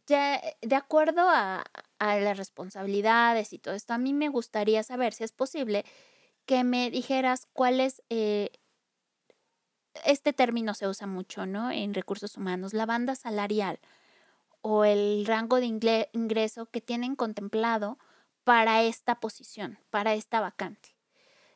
ya, 0.07 0.41
de 0.61 0.75
acuerdo 0.75 1.29
a, 1.29 1.63
las 1.99 2.37
responsabilidades 2.37 3.53
y 3.53 3.59
todo 3.59 3.75
esto, 3.75 3.93
a 3.93 3.99
mí 3.99 4.13
me 4.13 4.27
gustaría 4.27 4.81
saber 4.83 5.13
si 5.13 5.23
es 5.23 5.31
posible 5.31 5.85
que 6.45 6.63
me 6.63 6.89
dijeras 6.89 7.47
cuál 7.53 7.79
es, 7.79 8.01
eh, 8.09 8.49
este 10.05 10.33
término 10.33 10.73
se 10.73 10.87
usa 10.87 11.05
mucho, 11.07 11.45
¿no? 11.45 11.71
En 11.71 11.93
recursos 11.93 12.37
humanos, 12.37 12.73
la 12.73 12.87
banda 12.87 13.15
salarial 13.15 13.79
o 14.61 14.85
el 14.85 15.25
rango 15.27 15.57
de 15.59 16.07
ingreso 16.13 16.65
que 16.67 16.81
tienen 16.81 17.15
contemplado 17.15 17.97
para 18.43 18.83
esta 18.83 19.19
posición, 19.19 19.79
para 19.89 20.13
esta 20.13 20.41
vacante. 20.41 20.90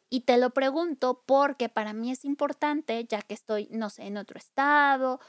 Y 0.09 0.21
te 0.21 0.37
lo 0.37 0.51
pregunto 0.51 1.23
porque 1.25 1.69
para 1.69 1.93
mí 1.93 2.11
es 2.11 2.25
importante, 2.25 3.05
ya 3.05 3.21
que 3.21 3.33
estoy, 3.33 3.67
no 3.71 3.89
sé, 3.89 4.03
en 4.03 4.17
otro 4.17 4.37
estado 4.37 5.19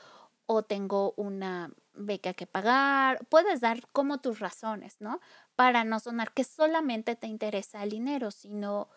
o 0.46 0.62
tengo 0.62 1.12
una 1.16 1.72
beca 1.94 2.34
que 2.34 2.46
pagar, 2.46 3.26
puedes 3.28 3.60
dar 3.60 3.86
como 3.92 4.18
tus 4.20 4.38
razones, 4.38 4.96
¿no? 5.00 5.20
Para 5.56 5.84
no 5.84 5.98
sonar 5.98 6.32
que 6.32 6.44
solamente 6.44 7.16
te 7.16 7.26
interesa 7.26 7.82
el 7.82 7.90
dinero, 7.90 8.30
sino 8.30 8.88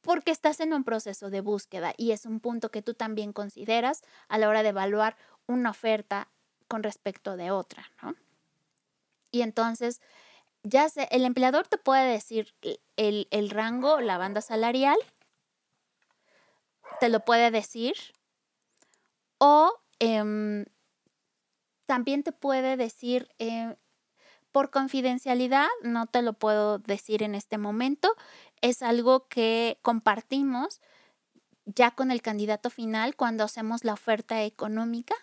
porque 0.00 0.30
estás 0.30 0.60
en 0.60 0.72
un 0.72 0.84
proceso 0.84 1.30
de 1.30 1.40
búsqueda 1.40 1.94
y 1.96 2.12
es 2.12 2.26
un 2.26 2.40
punto 2.40 2.70
que 2.70 2.82
tú 2.82 2.94
también 2.94 3.32
consideras 3.32 4.02
a 4.28 4.38
la 4.38 4.48
hora 4.48 4.62
de 4.62 4.70
evaluar 4.70 5.16
una 5.46 5.70
oferta 5.70 6.28
con 6.68 6.82
respecto 6.82 7.36
de 7.36 7.50
otra, 7.50 7.90
¿no? 8.02 8.14
Y 9.30 9.42
entonces, 9.42 10.00
ya 10.64 10.88
sé, 10.88 11.06
el 11.10 11.24
empleador 11.24 11.68
te 11.68 11.78
puede 11.78 12.10
decir 12.10 12.54
el, 12.96 13.28
el 13.30 13.50
rango, 13.50 14.00
la 14.00 14.18
banda 14.18 14.40
salarial, 14.40 14.96
te 17.00 17.08
lo 17.08 17.20
puede 17.20 17.50
decir, 17.50 17.94
o 19.38 19.72
em, 19.98 20.64
también 21.86 22.22
te 22.22 22.32
puede 22.32 22.76
decir, 22.76 23.28
eh, 23.38 23.76
por 24.52 24.70
confidencialidad, 24.70 25.68
no 25.82 26.06
te 26.06 26.22
lo 26.22 26.32
puedo 26.32 26.78
decir 26.78 27.22
en 27.22 27.34
este 27.34 27.58
momento, 27.58 28.14
es 28.62 28.82
algo 28.82 29.28
que 29.28 29.78
compartimos 29.82 30.80
ya 31.66 31.90
con 31.90 32.10
el 32.10 32.22
candidato 32.22 32.70
final 32.70 33.16
cuando 33.16 33.44
hacemos 33.44 33.84
la 33.84 33.92
oferta 33.92 34.42
económica, 34.44 35.14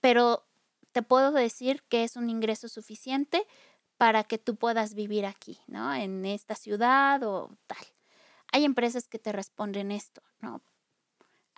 pero 0.00 0.44
te 0.92 1.02
puedo 1.02 1.30
decir 1.32 1.82
que 1.88 2.04
es 2.04 2.16
un 2.16 2.28
ingreso 2.30 2.68
suficiente 2.68 3.46
para 3.98 4.24
que 4.24 4.38
tú 4.38 4.56
puedas 4.56 4.94
vivir 4.94 5.26
aquí, 5.26 5.58
¿no? 5.66 5.94
En 5.94 6.26
esta 6.26 6.54
ciudad 6.54 7.22
o 7.22 7.50
tal. 7.66 7.84
Hay 8.52 8.64
empresas 8.64 9.08
que 9.08 9.18
te 9.18 9.32
responden 9.32 9.90
esto, 9.90 10.22
¿no? 10.40 10.60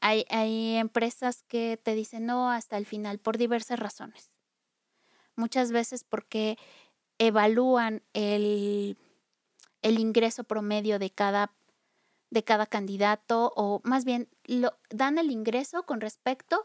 Hay, 0.01 0.24
hay 0.31 0.77
empresas 0.77 1.42
que 1.42 1.77
te 1.83 1.94
dicen 1.94 2.27
no 2.27 2.51
hasta 2.51 2.77
el 2.77 2.87
final 2.87 3.18
por 3.18 3.37
diversas 3.37 3.79
razones. 3.79 4.38
Muchas 5.35 5.72
veces 5.72 6.05
porque 6.05 6.57
evalúan 7.18 8.03
el, 8.12 8.96
el 9.83 9.98
ingreso 9.98 10.44
promedio 10.44 10.98
de 10.98 11.11
cada, 11.11 11.53
de 12.31 12.44
cada 12.44 12.66
candidato 12.66 13.53
o 13.57 13.81
más 13.85 14.05
bien 14.05 14.29
lo, 14.44 14.79
dan 14.90 15.18
el 15.18 15.31
ingreso 15.31 15.85
con 15.85 16.01
respecto 16.01 16.64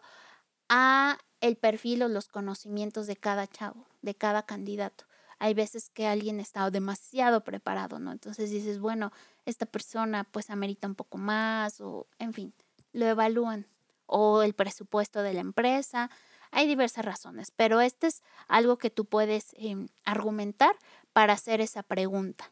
a 0.70 1.18
el 1.42 1.58
perfil 1.58 2.04
o 2.04 2.08
los 2.08 2.28
conocimientos 2.28 3.08
de 3.08 3.16
cada 3.16 3.48
chavo, 3.48 3.88
de 4.02 4.16
cada 4.16 4.44
candidato. 4.44 5.06
Hay 5.44 5.54
veces 5.54 5.90
que 5.90 6.08
alguien 6.08 6.40
está 6.40 6.72
demasiado 6.72 7.44
preparado, 7.44 8.00
¿no? 8.00 8.14
Entonces 8.14 8.50
dices, 8.50 8.80
bueno, 8.80 9.12
esta 9.46 9.66
persona 9.66 10.24
pues 10.24 10.50
amerita 10.50 10.88
un 10.88 10.96
poco 10.96 11.18
más 11.18 11.82
o 11.82 12.08
en 12.18 12.32
fin 12.32 12.54
lo 12.94 13.06
evalúan 13.08 13.68
o 14.06 14.42
el 14.42 14.54
presupuesto 14.54 15.22
de 15.22 15.34
la 15.34 15.42
empresa. 15.42 16.10
Hay 16.52 16.66
diversas 16.66 17.04
razones, 17.04 17.52
pero 17.52 17.82
este 17.82 18.08
es 18.08 18.24
algo 18.48 18.78
que 18.78 18.90
tú 18.90 19.04
puedes 19.04 19.54
em, 19.58 19.90
argumentar 20.06 20.78
para 21.12 21.34
hacer 21.34 21.60
esa 21.60 21.84
pregunta. 21.84 22.46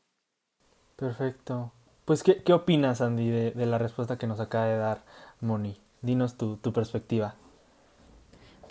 Perfecto. 0.97 1.71
Pues, 2.03 2.23
¿qué, 2.23 2.43
qué 2.43 2.51
opinas, 2.51 2.99
Andy, 2.99 3.29
de, 3.29 3.51
de, 3.51 3.65
la 3.67 3.77
respuesta 3.77 4.17
que 4.17 4.27
nos 4.27 4.41
acaba 4.41 4.65
de 4.65 4.77
dar 4.77 5.05
Moni? 5.39 5.79
Dinos 6.01 6.35
tu, 6.35 6.57
tu 6.57 6.73
perspectiva. 6.73 7.35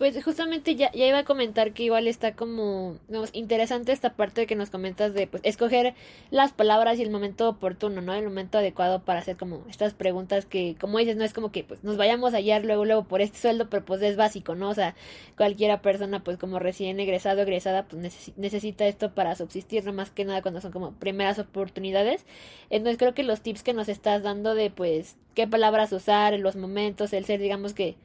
Pues 0.00 0.24
justamente 0.24 0.76
ya, 0.76 0.90
ya 0.92 1.06
iba 1.06 1.18
a 1.18 1.24
comentar 1.24 1.74
que 1.74 1.82
igual 1.82 2.06
está 2.06 2.34
como 2.34 2.96
interesante 3.34 3.92
esta 3.92 4.14
parte 4.14 4.46
que 4.46 4.56
nos 4.56 4.70
comentas 4.70 5.12
de 5.12 5.26
pues 5.26 5.42
escoger 5.44 5.94
las 6.30 6.52
palabras 6.52 6.98
y 6.98 7.02
el 7.02 7.10
momento 7.10 7.46
oportuno, 7.50 8.00
¿no? 8.00 8.14
El 8.14 8.24
momento 8.24 8.56
adecuado 8.56 9.02
para 9.02 9.20
hacer 9.20 9.36
como 9.36 9.62
estas 9.68 9.92
preguntas 9.92 10.46
que, 10.46 10.74
como 10.80 10.96
dices, 10.96 11.16
no 11.16 11.24
es 11.24 11.34
como 11.34 11.52
que 11.52 11.64
pues 11.64 11.84
nos 11.84 11.98
vayamos 11.98 12.32
a 12.32 12.38
hallar 12.38 12.64
luego, 12.64 12.86
luego 12.86 13.04
por 13.04 13.20
este 13.20 13.36
sueldo, 13.36 13.68
pero 13.68 13.84
pues 13.84 14.00
es 14.00 14.16
básico, 14.16 14.54
¿no? 14.54 14.70
O 14.70 14.74
sea, 14.74 14.94
cualquiera 15.36 15.82
persona 15.82 16.24
pues 16.24 16.38
como 16.38 16.58
recién 16.58 16.98
egresado, 16.98 17.42
egresada, 17.42 17.84
pues 17.84 18.32
necesita 18.38 18.86
esto 18.86 19.12
para 19.12 19.36
subsistir, 19.36 19.84
no 19.84 19.92
más 19.92 20.10
que 20.10 20.24
nada 20.24 20.40
cuando 20.40 20.62
son 20.62 20.72
como 20.72 20.92
primeras 20.92 21.38
oportunidades. 21.38 22.24
Entonces 22.70 22.96
creo 22.96 23.12
que 23.12 23.22
los 23.22 23.42
tips 23.42 23.62
que 23.62 23.74
nos 23.74 23.90
estás 23.90 24.22
dando 24.22 24.54
de 24.54 24.70
pues 24.70 25.18
qué 25.34 25.46
palabras 25.46 25.92
usar, 25.92 26.38
los 26.38 26.56
momentos, 26.56 27.12
el 27.12 27.26
ser 27.26 27.38
digamos 27.38 27.74
que 27.74 27.96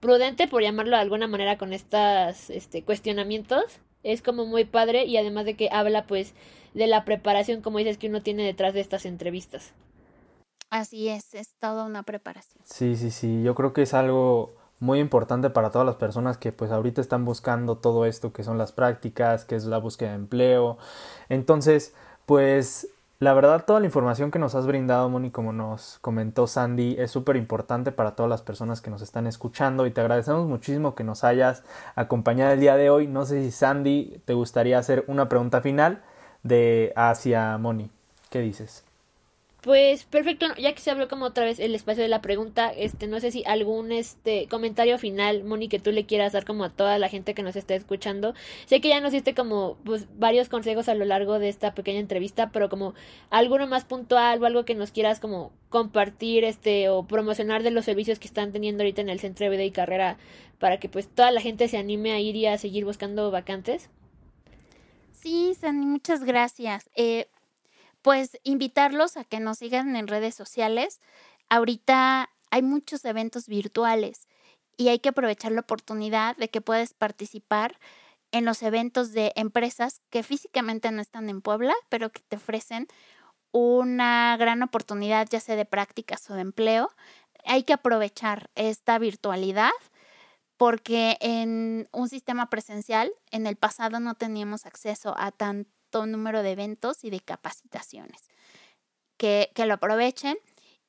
prudente, 0.00 0.48
por 0.48 0.62
llamarlo 0.62 0.96
de 0.96 1.02
alguna 1.02 1.26
manera, 1.26 1.58
con 1.58 1.72
estos 1.72 2.50
este, 2.50 2.82
cuestionamientos. 2.82 3.64
Es 4.02 4.22
como 4.22 4.46
muy 4.46 4.64
padre 4.64 5.04
y 5.04 5.16
además 5.16 5.44
de 5.46 5.54
que 5.54 5.68
habla 5.72 6.06
pues 6.06 6.34
de 6.74 6.86
la 6.86 7.04
preparación, 7.04 7.62
como 7.62 7.78
dices, 7.78 7.98
que 7.98 8.08
uno 8.08 8.22
tiene 8.22 8.44
detrás 8.44 8.74
de 8.74 8.80
estas 8.80 9.06
entrevistas. 9.06 9.72
Así 10.70 11.08
es, 11.08 11.34
es 11.34 11.54
toda 11.58 11.84
una 11.84 12.02
preparación. 12.02 12.62
Sí, 12.64 12.96
sí, 12.96 13.10
sí, 13.10 13.42
yo 13.42 13.54
creo 13.54 13.72
que 13.72 13.82
es 13.82 13.94
algo 13.94 14.54
muy 14.78 14.98
importante 14.98 15.48
para 15.50 15.70
todas 15.70 15.86
las 15.86 15.96
personas 15.96 16.36
que 16.36 16.52
pues 16.52 16.70
ahorita 16.70 17.00
están 17.00 17.24
buscando 17.24 17.78
todo 17.78 18.04
esto 18.04 18.32
que 18.32 18.44
son 18.44 18.58
las 18.58 18.72
prácticas, 18.72 19.44
que 19.44 19.56
es 19.56 19.64
la 19.64 19.78
búsqueda 19.78 20.10
de 20.10 20.16
empleo. 20.16 20.76
Entonces, 21.28 21.94
pues 22.26 22.88
la 23.18 23.32
verdad, 23.34 23.64
toda 23.64 23.80
la 23.80 23.86
información 23.86 24.30
que 24.30 24.38
nos 24.38 24.54
has 24.54 24.66
brindado, 24.66 25.08
Moni, 25.08 25.30
como 25.30 25.52
nos 25.52 25.98
comentó 26.00 26.46
Sandy, 26.46 26.96
es 26.98 27.10
súper 27.10 27.36
importante 27.36 27.92
para 27.92 28.14
todas 28.14 28.28
las 28.28 28.42
personas 28.42 28.80
que 28.80 28.90
nos 28.90 29.02
están 29.02 29.26
escuchando 29.26 29.86
y 29.86 29.90
te 29.90 30.00
agradecemos 30.00 30.46
muchísimo 30.46 30.94
que 30.94 31.04
nos 31.04 31.24
hayas 31.24 31.62
acompañado 31.94 32.52
el 32.52 32.60
día 32.60 32.76
de 32.76 32.90
hoy. 32.90 33.06
No 33.06 33.24
sé 33.24 33.42
si 33.42 33.50
Sandy 33.50 34.20
te 34.24 34.34
gustaría 34.34 34.78
hacer 34.78 35.04
una 35.06 35.28
pregunta 35.28 35.60
final 35.60 36.02
de 36.42 36.92
hacia 36.94 37.56
Moni. 37.58 37.90
¿Qué 38.30 38.40
dices? 38.40 38.85
Pues 39.66 40.04
perfecto, 40.04 40.46
ya 40.56 40.72
que 40.74 40.80
se 40.80 40.92
abrió 40.92 41.08
como 41.08 41.24
otra 41.24 41.44
vez 41.44 41.58
el 41.58 41.74
espacio 41.74 42.04
de 42.04 42.08
la 42.08 42.22
pregunta, 42.22 42.70
este, 42.70 43.08
no 43.08 43.18
sé 43.18 43.32
si 43.32 43.42
algún 43.46 43.90
este 43.90 44.46
comentario 44.46 44.96
final, 44.96 45.42
Moni, 45.42 45.66
que 45.66 45.80
tú 45.80 45.90
le 45.90 46.06
quieras 46.06 46.34
dar 46.34 46.44
como 46.44 46.62
a 46.62 46.70
toda 46.70 47.00
la 47.00 47.08
gente 47.08 47.34
que 47.34 47.42
nos 47.42 47.56
está 47.56 47.74
escuchando. 47.74 48.32
Sé 48.66 48.80
que 48.80 48.90
ya 48.90 49.00
nos 49.00 49.10
diste 49.10 49.34
como 49.34 49.76
pues 49.82 50.06
varios 50.20 50.48
consejos 50.48 50.88
a 50.88 50.94
lo 50.94 51.04
largo 51.04 51.40
de 51.40 51.48
esta 51.48 51.74
pequeña 51.74 51.98
entrevista, 51.98 52.50
pero 52.52 52.68
como 52.68 52.94
alguno 53.28 53.66
más 53.66 53.84
puntual 53.84 54.40
o 54.40 54.46
algo 54.46 54.64
que 54.64 54.76
nos 54.76 54.92
quieras 54.92 55.18
como 55.18 55.50
compartir 55.68 56.44
este 56.44 56.88
o 56.88 57.04
promocionar 57.08 57.64
de 57.64 57.72
los 57.72 57.86
servicios 57.86 58.20
que 58.20 58.28
están 58.28 58.52
teniendo 58.52 58.84
ahorita 58.84 59.00
en 59.00 59.08
el 59.08 59.18
centro 59.18 59.46
de 59.46 59.50
vida 59.50 59.64
y 59.64 59.72
carrera 59.72 60.16
para 60.60 60.78
que 60.78 60.88
pues 60.88 61.08
toda 61.08 61.32
la 61.32 61.40
gente 61.40 61.66
se 61.66 61.76
anime 61.76 62.12
a 62.12 62.20
ir 62.20 62.36
y 62.36 62.46
a 62.46 62.56
seguir 62.56 62.84
buscando 62.84 63.32
vacantes. 63.32 63.90
Sí, 65.10 65.54
Sandy, 65.60 65.86
muchas 65.86 66.22
gracias. 66.22 66.88
Eh, 66.94 67.26
pues 68.06 68.38
invitarlos 68.44 69.16
a 69.16 69.24
que 69.24 69.40
nos 69.40 69.58
sigan 69.58 69.96
en 69.96 70.06
redes 70.06 70.36
sociales. 70.36 71.00
Ahorita 71.48 72.30
hay 72.52 72.62
muchos 72.62 73.04
eventos 73.04 73.48
virtuales 73.48 74.28
y 74.76 74.90
hay 74.90 75.00
que 75.00 75.08
aprovechar 75.08 75.50
la 75.50 75.62
oportunidad 75.62 76.36
de 76.36 76.48
que 76.48 76.60
puedes 76.60 76.94
participar 76.94 77.80
en 78.30 78.44
los 78.44 78.62
eventos 78.62 79.10
de 79.10 79.32
empresas 79.34 80.02
que 80.08 80.22
físicamente 80.22 80.88
no 80.92 81.02
están 81.02 81.28
en 81.28 81.42
Puebla, 81.42 81.74
pero 81.88 82.12
que 82.12 82.20
te 82.28 82.36
ofrecen 82.36 82.86
una 83.50 84.36
gran 84.36 84.62
oportunidad 84.62 85.26
ya 85.28 85.40
sea 85.40 85.56
de 85.56 85.64
prácticas 85.64 86.30
o 86.30 86.34
de 86.34 86.42
empleo. 86.42 86.90
Hay 87.44 87.64
que 87.64 87.72
aprovechar 87.72 88.50
esta 88.54 89.00
virtualidad 89.00 89.72
porque 90.56 91.16
en 91.20 91.88
un 91.90 92.08
sistema 92.08 92.50
presencial 92.50 93.10
en 93.32 93.48
el 93.48 93.56
pasado 93.56 93.98
no 93.98 94.14
teníamos 94.14 94.64
acceso 94.64 95.12
a 95.18 95.32
tan 95.32 95.66
número 96.04 96.42
de 96.42 96.50
eventos 96.50 97.04
y 97.04 97.10
de 97.10 97.20
capacitaciones. 97.20 98.28
Que, 99.16 99.50
que 99.54 99.64
lo 99.64 99.74
aprovechen. 99.74 100.36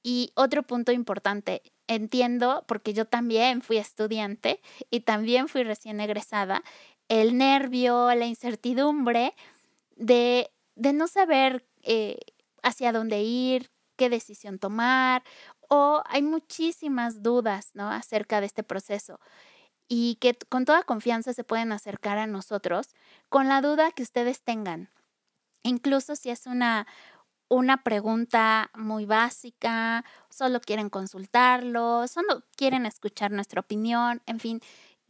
Y 0.04 0.32
otro 0.36 0.64
punto 0.64 0.92
importante, 0.92 1.62
entiendo, 1.88 2.66
porque 2.68 2.94
yo 2.94 3.06
también 3.06 3.62
fui 3.62 3.78
estudiante 3.78 4.62
y 4.90 5.02
también 5.02 5.48
fui 5.48 5.64
recién 5.64 6.00
egresada, 6.00 6.64
el 7.08 7.38
nervio, 7.38 8.14
la 8.14 8.26
incertidumbre 8.26 9.34
de, 9.96 10.52
de 10.76 10.94
no 10.94 11.08
saber 11.08 11.66
eh, 11.84 12.20
hacia 12.64 12.92
dónde 12.92 13.22
ir, 13.22 13.72
qué 13.96 14.10
decisión 14.10 14.60
tomar, 14.60 15.24
o 15.70 16.04
hay 16.06 16.22
muchísimas 16.22 17.24
dudas 17.24 17.72
¿no? 17.74 17.90
acerca 17.90 18.40
de 18.40 18.48
este 18.48 18.64
proceso 18.64 19.20
y 19.88 20.16
que 20.16 20.38
con 20.50 20.66
toda 20.66 20.84
confianza 20.84 21.34
se 21.34 21.44
pueden 21.44 21.72
acercar 21.72 22.18
a 22.18 22.28
nosotros 22.28 22.96
con 23.30 23.48
la 23.48 23.62
duda 23.62 23.92
que 23.92 24.04
ustedes 24.04 24.42
tengan. 24.44 24.90
Incluso 25.68 26.16
si 26.16 26.30
es 26.30 26.48
una, 26.48 26.88
una 27.50 27.84
pregunta 27.84 28.70
muy 28.76 29.06
básica, 29.06 30.06
solo 30.30 30.62
quieren 30.62 30.90
consultarlo, 30.90 32.08
solo 32.08 32.44
quieren 32.56 32.86
escuchar 32.86 33.32
nuestra 33.32 33.60
opinión, 33.60 34.22
en 34.26 34.40
fin, 34.40 34.62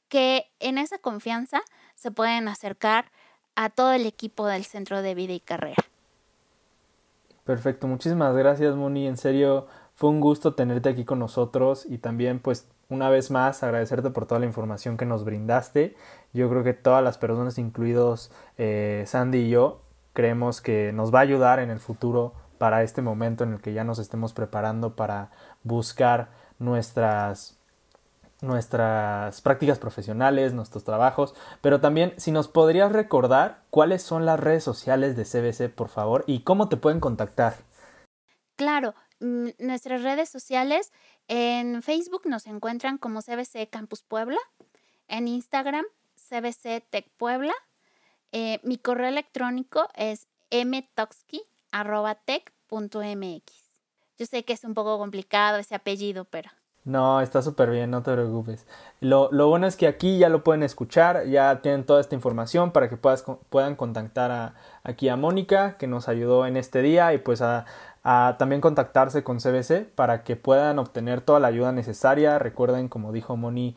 que 0.10 0.45
en 0.60 0.78
esa 0.78 0.97
confianza 0.97 1.62
se 1.95 2.12
pueden 2.12 2.47
acercar 2.47 3.12
a 3.55 3.70
todo 3.70 3.91
el 3.91 4.05
equipo 4.05 4.47
del 4.47 4.66
Centro 4.66 5.01
de 5.01 5.16
Vida 5.16 5.34
y 5.34 5.39
Carrera. 5.39 5.84
Perfecto, 7.43 7.88
muchísimas 7.88 8.36
gracias 8.36 8.76
Moni, 8.76 9.08
en 9.08 9.18
serio 9.18 9.68
fue 9.95 10.10
un 10.10 10.20
gusto 10.20 10.53
tenerte 10.53 10.89
aquí 10.89 11.05
con 11.05 11.20
nosotros 11.20 11.86
y 11.88 11.97
también 11.97 12.39
pues 12.39 12.68
una 12.89 13.10
vez 13.10 13.32
más 13.32 13.64
agradecerte 13.64 14.10
por 14.12 14.26
toda 14.26 14.39
la 14.39 14.45
información 14.45 14.97
que 14.97 15.05
nos 15.05 15.24
brindaste. 15.24 15.95
Yo 16.34 16.49
creo 16.49 16.64
que 16.64 16.74
todas 16.74 17.03
las 17.03 17.18
personas, 17.18 17.58
incluidos 17.58 18.32
eh, 18.58 19.03
Sandy 19.08 19.39
y 19.39 19.49
yo, 19.49 19.82
creemos 20.18 20.61
que 20.61 20.91
nos 20.93 21.13
va 21.13 21.20
a 21.20 21.22
ayudar 21.22 21.59
en 21.59 21.70
el 21.70 21.80
futuro 21.80 22.34
para 22.57 22.82
este 22.82 23.03
momento 23.03 23.43
en 23.43 23.53
el 23.53 23.61
que 23.61 23.74
ya 23.74 23.84
nos 23.84 23.99
estemos 23.99 24.34
preparando 24.34 24.95
para 24.95 25.30
buscar 25.61 26.30
nuestras 26.57 27.59
nuestras 28.41 29.41
prácticas 29.41 29.78
profesionales, 29.78 30.53
nuestros 30.53 30.84
trabajos, 30.84 31.36
pero 31.61 31.82
también 31.82 32.15
si 32.18 32.32
nos 32.32 32.47
podrías 32.47 32.91
recordar 32.91 33.61
cuáles 33.70 34.01
son 34.01 34.26
las 34.26 34.39
redes 34.39 34.63
sociales 34.63 35.15
de 35.15 35.24
CBC, 35.24 35.72
por 35.72 35.89
favor, 35.89 36.24
y 36.26 36.39
cómo 36.39 36.68
te 36.68 36.78
pueden 36.78 36.99
contactar. 36.99 37.57
Claro, 38.55 38.95
nuestras 39.20 40.01
redes 40.01 40.30
sociales 40.30 40.91
en 41.28 41.84
Facebook 41.84 42.24
nos 42.26 42.47
encuentran 42.47 42.97
como 42.97 43.22
CBC 43.22 43.70
Campus 43.70 44.01
Puebla, 44.01 44.39
en 45.07 45.28
Instagram 45.28 45.86
CBC 46.15 46.84
Tech 46.89 47.07
Puebla, 47.18 47.53
eh, 48.39 48.59
mi 48.61 48.77
correo 48.77 49.07
electrónico 49.07 49.88
es 49.95 50.27
mtoxki.tech.mx. 50.51 51.41
Yo 54.19 54.25
sé 54.27 54.45
que 54.45 54.53
es 54.53 54.63
un 54.63 54.75
poco 54.75 54.99
complicado 54.99 55.57
ese 55.57 55.73
apellido, 55.73 56.25
pero 56.25 56.51
no, 56.85 57.19
está 57.19 57.41
súper 57.41 57.71
bien, 57.71 57.89
no 57.89 58.03
te 58.03 58.13
preocupes. 58.13 58.67
Lo, 59.01 59.29
lo, 59.31 59.49
bueno 59.49 59.65
es 59.65 59.75
que 59.75 59.88
aquí 59.88 60.19
ya 60.19 60.29
lo 60.29 60.43
pueden 60.43 60.61
escuchar, 60.61 61.25
ya 61.25 61.61
tienen 61.63 61.83
toda 61.83 61.99
esta 61.99 62.13
información 62.13 62.71
para 62.71 62.89
que 62.89 62.95
puedas, 62.95 63.25
puedan 63.49 63.75
contactar 63.75 64.29
a, 64.29 64.53
aquí 64.83 65.09
a 65.09 65.15
Mónica, 65.15 65.75
que 65.77 65.88
nos 65.88 66.07
ayudó 66.07 66.45
en 66.45 66.57
este 66.57 66.83
día, 66.83 67.13
y 67.15 67.17
pues 67.17 67.41
a, 67.41 67.65
a, 68.03 68.35
también 68.38 68.61
contactarse 68.61 69.23
con 69.23 69.39
CBC 69.39 69.89
para 69.95 70.23
que 70.23 70.35
puedan 70.35 70.77
obtener 70.77 71.21
toda 71.21 71.39
la 71.39 71.47
ayuda 71.47 71.71
necesaria. 71.71 72.38
Recuerden, 72.38 72.88
como 72.88 73.11
dijo 73.11 73.35
Moni, 73.35 73.75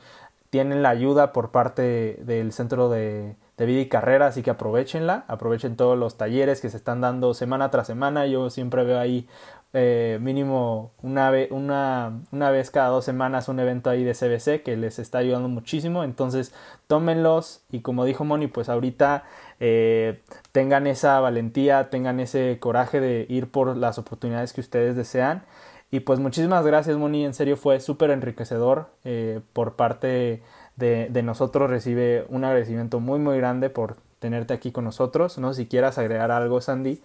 tienen 0.51 0.83
la 0.83 0.91
ayuda 0.91 1.33
por 1.33 1.51
parte 1.51 2.19
del 2.21 2.53
Centro 2.53 2.91
de, 2.91 3.37
de 3.61 3.67
Vida 3.67 3.83
y 3.83 3.89
Carrera, 3.89 4.29
así 4.29 4.43
que 4.43 4.49
aprovechenla, 4.49 5.27
aprovechen 5.29 5.77
todos 5.77 5.99
los 5.99 6.17
talleres 6.17 6.63
que 6.63 6.71
se 6.71 6.79
están 6.79 7.03
dando 7.03 7.35
semana 7.35 7.71
tras 7.71 7.87
semana. 7.87 8.27
Yo 8.27 8.49
siempre 8.49 8.85
veo 8.85 8.99
ahí 8.99 9.29
eh, 9.75 10.19
mínimo 10.23 10.93
una, 11.03 11.29
vez 11.29 12.71
cada 12.71 12.89
dos 12.89 13.05
semanas 13.05 13.51
un 13.51 13.61
evento 13.61 13.91
ahí 13.91 14.03
de 14.03 14.15
CBC 14.15 14.63
que 14.63 14.79
les 14.79 14.99
está 14.99 15.19
ayudando 15.19 15.51
muchísimo. 15.51 16.05
Entonces 16.05 16.55
tómenlos 16.87 17.61
y 17.71 17.81
como 17.81 18.07
dijo 18.07 18.25
Moni, 18.25 18.47
pues 18.47 18.71
ahorita 18.71 19.25
eh, 19.61 20.23
tengan 20.53 20.87
esa 20.87 21.21
valentía, 21.21 21.91
tengan 21.91 22.19
ese 22.19 22.57
coraje 22.61 22.99
de 22.99 23.27
ir 23.29 23.51
por 23.51 23.77
las 23.77 23.99
oportunidades 23.99 24.55
que 24.55 24.63
ustedes 24.63 24.97
desean. 24.97 25.45
Y 25.91 26.01
pues 26.01 26.19
muchísimas 26.19 26.65
gracias 26.65 26.97
Moni, 26.97 27.27
en 27.27 27.35
serio 27.35 27.59
fue 27.59 27.79
súper 27.81 28.11
enriquecedor 28.11 28.89
eh, 29.05 29.41
por 29.53 29.77
parte 29.77 30.43
de, 30.81 31.23
nosotros. 31.23 31.71
Recibe 31.71 32.27
un 32.29 32.45
agradecimiento 32.45 32.99
muy 32.99 33.19
muy 33.21 33.37
grande 33.37 33.71
por 33.71 33.97
tenerte 34.19 34.53
aquí 34.53 34.73
con 34.73 34.85
nosotros. 34.85 35.39
No 35.39 35.55
si 35.55 35.67
quieras 35.67 35.99
agregar 35.99 36.31
algo 36.33 36.61
Sandy 36.61 37.01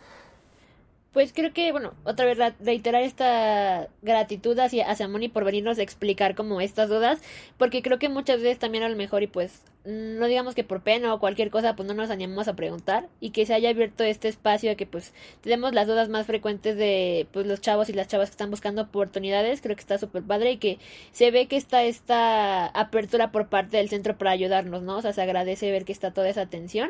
pues 1.16 1.32
creo 1.32 1.54
que, 1.54 1.72
bueno, 1.72 1.94
otra 2.04 2.26
vez 2.26 2.38
reiterar 2.60 3.02
esta 3.02 3.88
gratitud 4.02 4.60
hacia, 4.60 4.92
hacia 4.92 5.08
Moni 5.08 5.30
por 5.30 5.46
venirnos 5.46 5.80
a 5.80 5.82
explicar 5.82 6.36
como 6.36 6.60
estas 6.60 6.90
dudas, 6.90 7.22
porque 7.58 7.82
creo 7.82 8.00
que 8.00 8.10
muchas 8.10 8.42
veces 8.42 8.60
también 8.60 8.84
a 8.84 8.90
lo 8.90 8.98
mejor 8.98 9.24
y 9.24 9.28
pues 9.28 9.64
no 9.86 10.26
digamos 10.26 10.56
que 10.56 10.66
por 10.66 10.82
pena 10.82 11.14
o 11.14 11.20
cualquier 11.22 11.52
cosa 11.52 11.78
pues 11.78 11.88
no 11.88 11.94
nos 11.94 12.10
animamos 12.10 12.50
a 12.50 12.56
preguntar 12.56 13.08
y 13.22 13.30
que 13.30 13.46
se 13.46 13.54
haya 13.54 13.70
abierto 13.70 14.04
este 14.04 14.28
espacio 14.28 14.72
de 14.72 14.76
que 14.76 14.88
pues 14.88 15.14
tenemos 15.40 15.74
las 15.74 15.88
dudas 15.88 16.10
más 16.10 16.26
frecuentes 16.26 16.76
de 16.76 17.28
pues 17.32 17.48
los 17.48 17.62
chavos 17.62 17.88
y 17.88 17.94
las 17.94 18.10
chavas 18.10 18.30
que 18.30 18.34
están 18.34 18.50
buscando 18.52 18.82
oportunidades, 18.82 19.62
creo 19.62 19.78
que 19.78 19.82
está 19.82 19.98
súper 19.98 20.24
padre 20.24 20.52
y 20.52 20.58
que 20.58 20.80
se 21.14 21.32
ve 21.32 21.48
que 21.48 21.56
está 21.56 21.84
esta 21.84 22.66
apertura 22.66 23.32
por 23.32 23.48
parte 23.48 23.78
del 23.78 23.88
centro 23.88 24.18
para 24.18 24.32
ayudarnos, 24.32 24.82
¿no? 24.84 24.98
O 24.98 25.02
sea, 25.02 25.14
se 25.14 25.22
agradece 25.22 25.72
ver 25.72 25.86
que 25.86 25.94
está 25.94 26.12
toda 26.12 26.28
esa 26.28 26.42
atención 26.42 26.90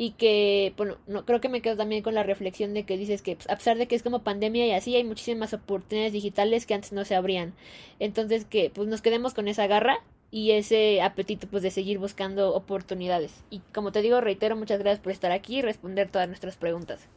y 0.00 0.12
que, 0.12 0.74
bueno, 0.76 0.96
no, 1.08 1.24
creo 1.24 1.40
que 1.40 1.48
me 1.48 1.60
quedo 1.60 1.76
también 1.76 2.04
con 2.04 2.14
la 2.14 2.22
reflexión 2.22 2.72
de 2.72 2.84
que 2.84 2.96
dices 2.96 3.20
que 3.20 3.34
pues, 3.34 3.50
a 3.50 3.56
pesar 3.56 3.76
de 3.78 3.88
que 3.88 3.96
es 3.96 4.04
como 4.04 4.22
pandemia 4.22 4.64
y 4.64 4.70
así, 4.70 4.94
hay 4.94 5.02
muchísimas 5.02 5.52
oportunidades 5.52 6.12
digitales 6.12 6.66
que 6.66 6.74
antes 6.74 6.92
no 6.92 7.04
se 7.04 7.16
abrían. 7.16 7.52
Entonces 7.98 8.44
que 8.44 8.70
pues 8.72 8.86
nos 8.86 9.02
quedemos 9.02 9.34
con 9.34 9.48
esa 9.48 9.66
garra 9.66 9.98
y 10.30 10.52
ese 10.52 11.02
apetito 11.02 11.48
pues 11.48 11.64
de 11.64 11.72
seguir 11.72 11.98
buscando 11.98 12.54
oportunidades. 12.54 13.42
Y 13.50 13.58
como 13.74 13.90
te 13.90 14.00
digo, 14.00 14.20
reitero, 14.20 14.54
muchas 14.54 14.78
gracias 14.78 15.00
por 15.00 15.10
estar 15.10 15.32
aquí 15.32 15.58
y 15.58 15.62
responder 15.62 16.08
todas 16.08 16.28
nuestras 16.28 16.56
preguntas. 16.56 17.08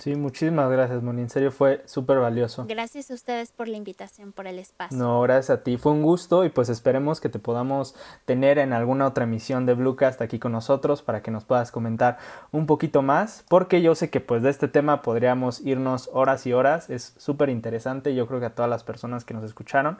Sí, 0.00 0.16
muchísimas 0.16 0.70
gracias, 0.70 1.02
Moni. 1.02 1.20
En 1.20 1.28
serio 1.28 1.52
fue 1.52 1.82
súper 1.84 2.18
valioso. 2.20 2.64
Gracias 2.66 3.10
a 3.10 3.14
ustedes 3.14 3.52
por 3.52 3.68
la 3.68 3.76
invitación, 3.76 4.32
por 4.32 4.46
el 4.46 4.58
espacio. 4.58 4.96
No, 4.96 5.20
gracias 5.20 5.50
a 5.50 5.62
ti. 5.62 5.76
Fue 5.76 5.92
un 5.92 6.00
gusto 6.00 6.46
y 6.46 6.48
pues 6.48 6.70
esperemos 6.70 7.20
que 7.20 7.28
te 7.28 7.38
podamos 7.38 7.94
tener 8.24 8.58
en 8.58 8.72
alguna 8.72 9.06
otra 9.06 9.24
emisión 9.24 9.66
de 9.66 9.74
Bluecast 9.74 10.22
aquí 10.22 10.38
con 10.38 10.52
nosotros 10.52 11.02
para 11.02 11.22
que 11.22 11.30
nos 11.30 11.44
puedas 11.44 11.70
comentar 11.70 12.16
un 12.50 12.64
poquito 12.64 13.02
más, 13.02 13.44
porque 13.50 13.82
yo 13.82 13.94
sé 13.94 14.08
que 14.08 14.20
pues 14.20 14.42
de 14.42 14.48
este 14.48 14.68
tema 14.68 15.02
podríamos 15.02 15.60
irnos 15.60 16.08
horas 16.14 16.46
y 16.46 16.54
horas. 16.54 16.88
Es 16.88 17.12
súper 17.18 17.50
interesante. 17.50 18.14
Yo 18.14 18.26
creo 18.26 18.40
que 18.40 18.46
a 18.46 18.54
todas 18.54 18.70
las 18.70 18.84
personas 18.84 19.26
que 19.26 19.34
nos 19.34 19.44
escucharon 19.44 19.98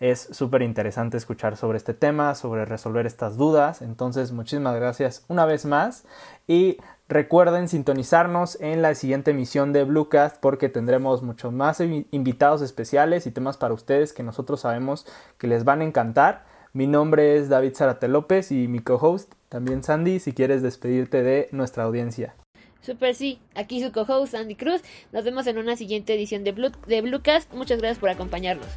es 0.00 0.28
súper 0.32 0.62
interesante 0.62 1.16
escuchar 1.16 1.56
sobre 1.56 1.78
este 1.78 1.94
tema, 1.94 2.34
sobre 2.34 2.64
resolver 2.64 3.06
estas 3.06 3.36
dudas. 3.36 3.82
Entonces, 3.82 4.32
muchísimas 4.32 4.76
gracias 4.76 5.24
una 5.28 5.44
vez 5.44 5.64
más 5.64 6.04
y 6.46 6.78
Recuerden 7.08 7.68
sintonizarnos 7.68 8.60
en 8.60 8.82
la 8.82 8.94
siguiente 8.94 9.30
emisión 9.30 9.72
de 9.72 9.84
Bluecast 9.84 10.36
porque 10.36 10.68
tendremos 10.68 11.22
muchos 11.22 11.54
más 11.54 11.80
invitados 11.80 12.60
especiales 12.60 13.26
y 13.26 13.30
temas 13.30 13.56
para 13.56 13.72
ustedes 13.72 14.12
que 14.12 14.22
nosotros 14.22 14.60
sabemos 14.60 15.06
que 15.38 15.46
les 15.46 15.64
van 15.64 15.80
a 15.80 15.84
encantar. 15.84 16.44
Mi 16.74 16.86
nombre 16.86 17.38
es 17.38 17.48
David 17.48 17.74
Zarate 17.74 18.08
López 18.08 18.52
y 18.52 18.68
mi 18.68 18.80
co-host 18.80 19.32
también 19.48 19.82
Sandy, 19.82 20.20
si 20.20 20.34
quieres 20.34 20.60
despedirte 20.60 21.22
de 21.22 21.48
nuestra 21.50 21.84
audiencia. 21.84 22.34
Super, 22.82 23.14
sí, 23.14 23.40
aquí 23.54 23.82
su 23.82 23.90
co-host 23.90 24.32
Sandy 24.32 24.54
Cruz. 24.54 24.82
Nos 25.10 25.24
vemos 25.24 25.46
en 25.46 25.56
una 25.56 25.76
siguiente 25.76 26.12
edición 26.12 26.44
de, 26.44 26.72
de 26.86 27.00
Bluecast. 27.00 27.54
Muchas 27.54 27.78
gracias 27.78 28.00
por 28.00 28.10
acompañarnos. 28.10 28.68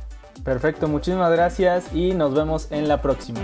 Perfecto, 0.44 0.88
muchísimas 0.88 1.32
gracias 1.32 1.94
y 1.94 2.14
nos 2.14 2.34
vemos 2.34 2.72
en 2.72 2.88
la 2.88 3.02
próxima. 3.02 3.40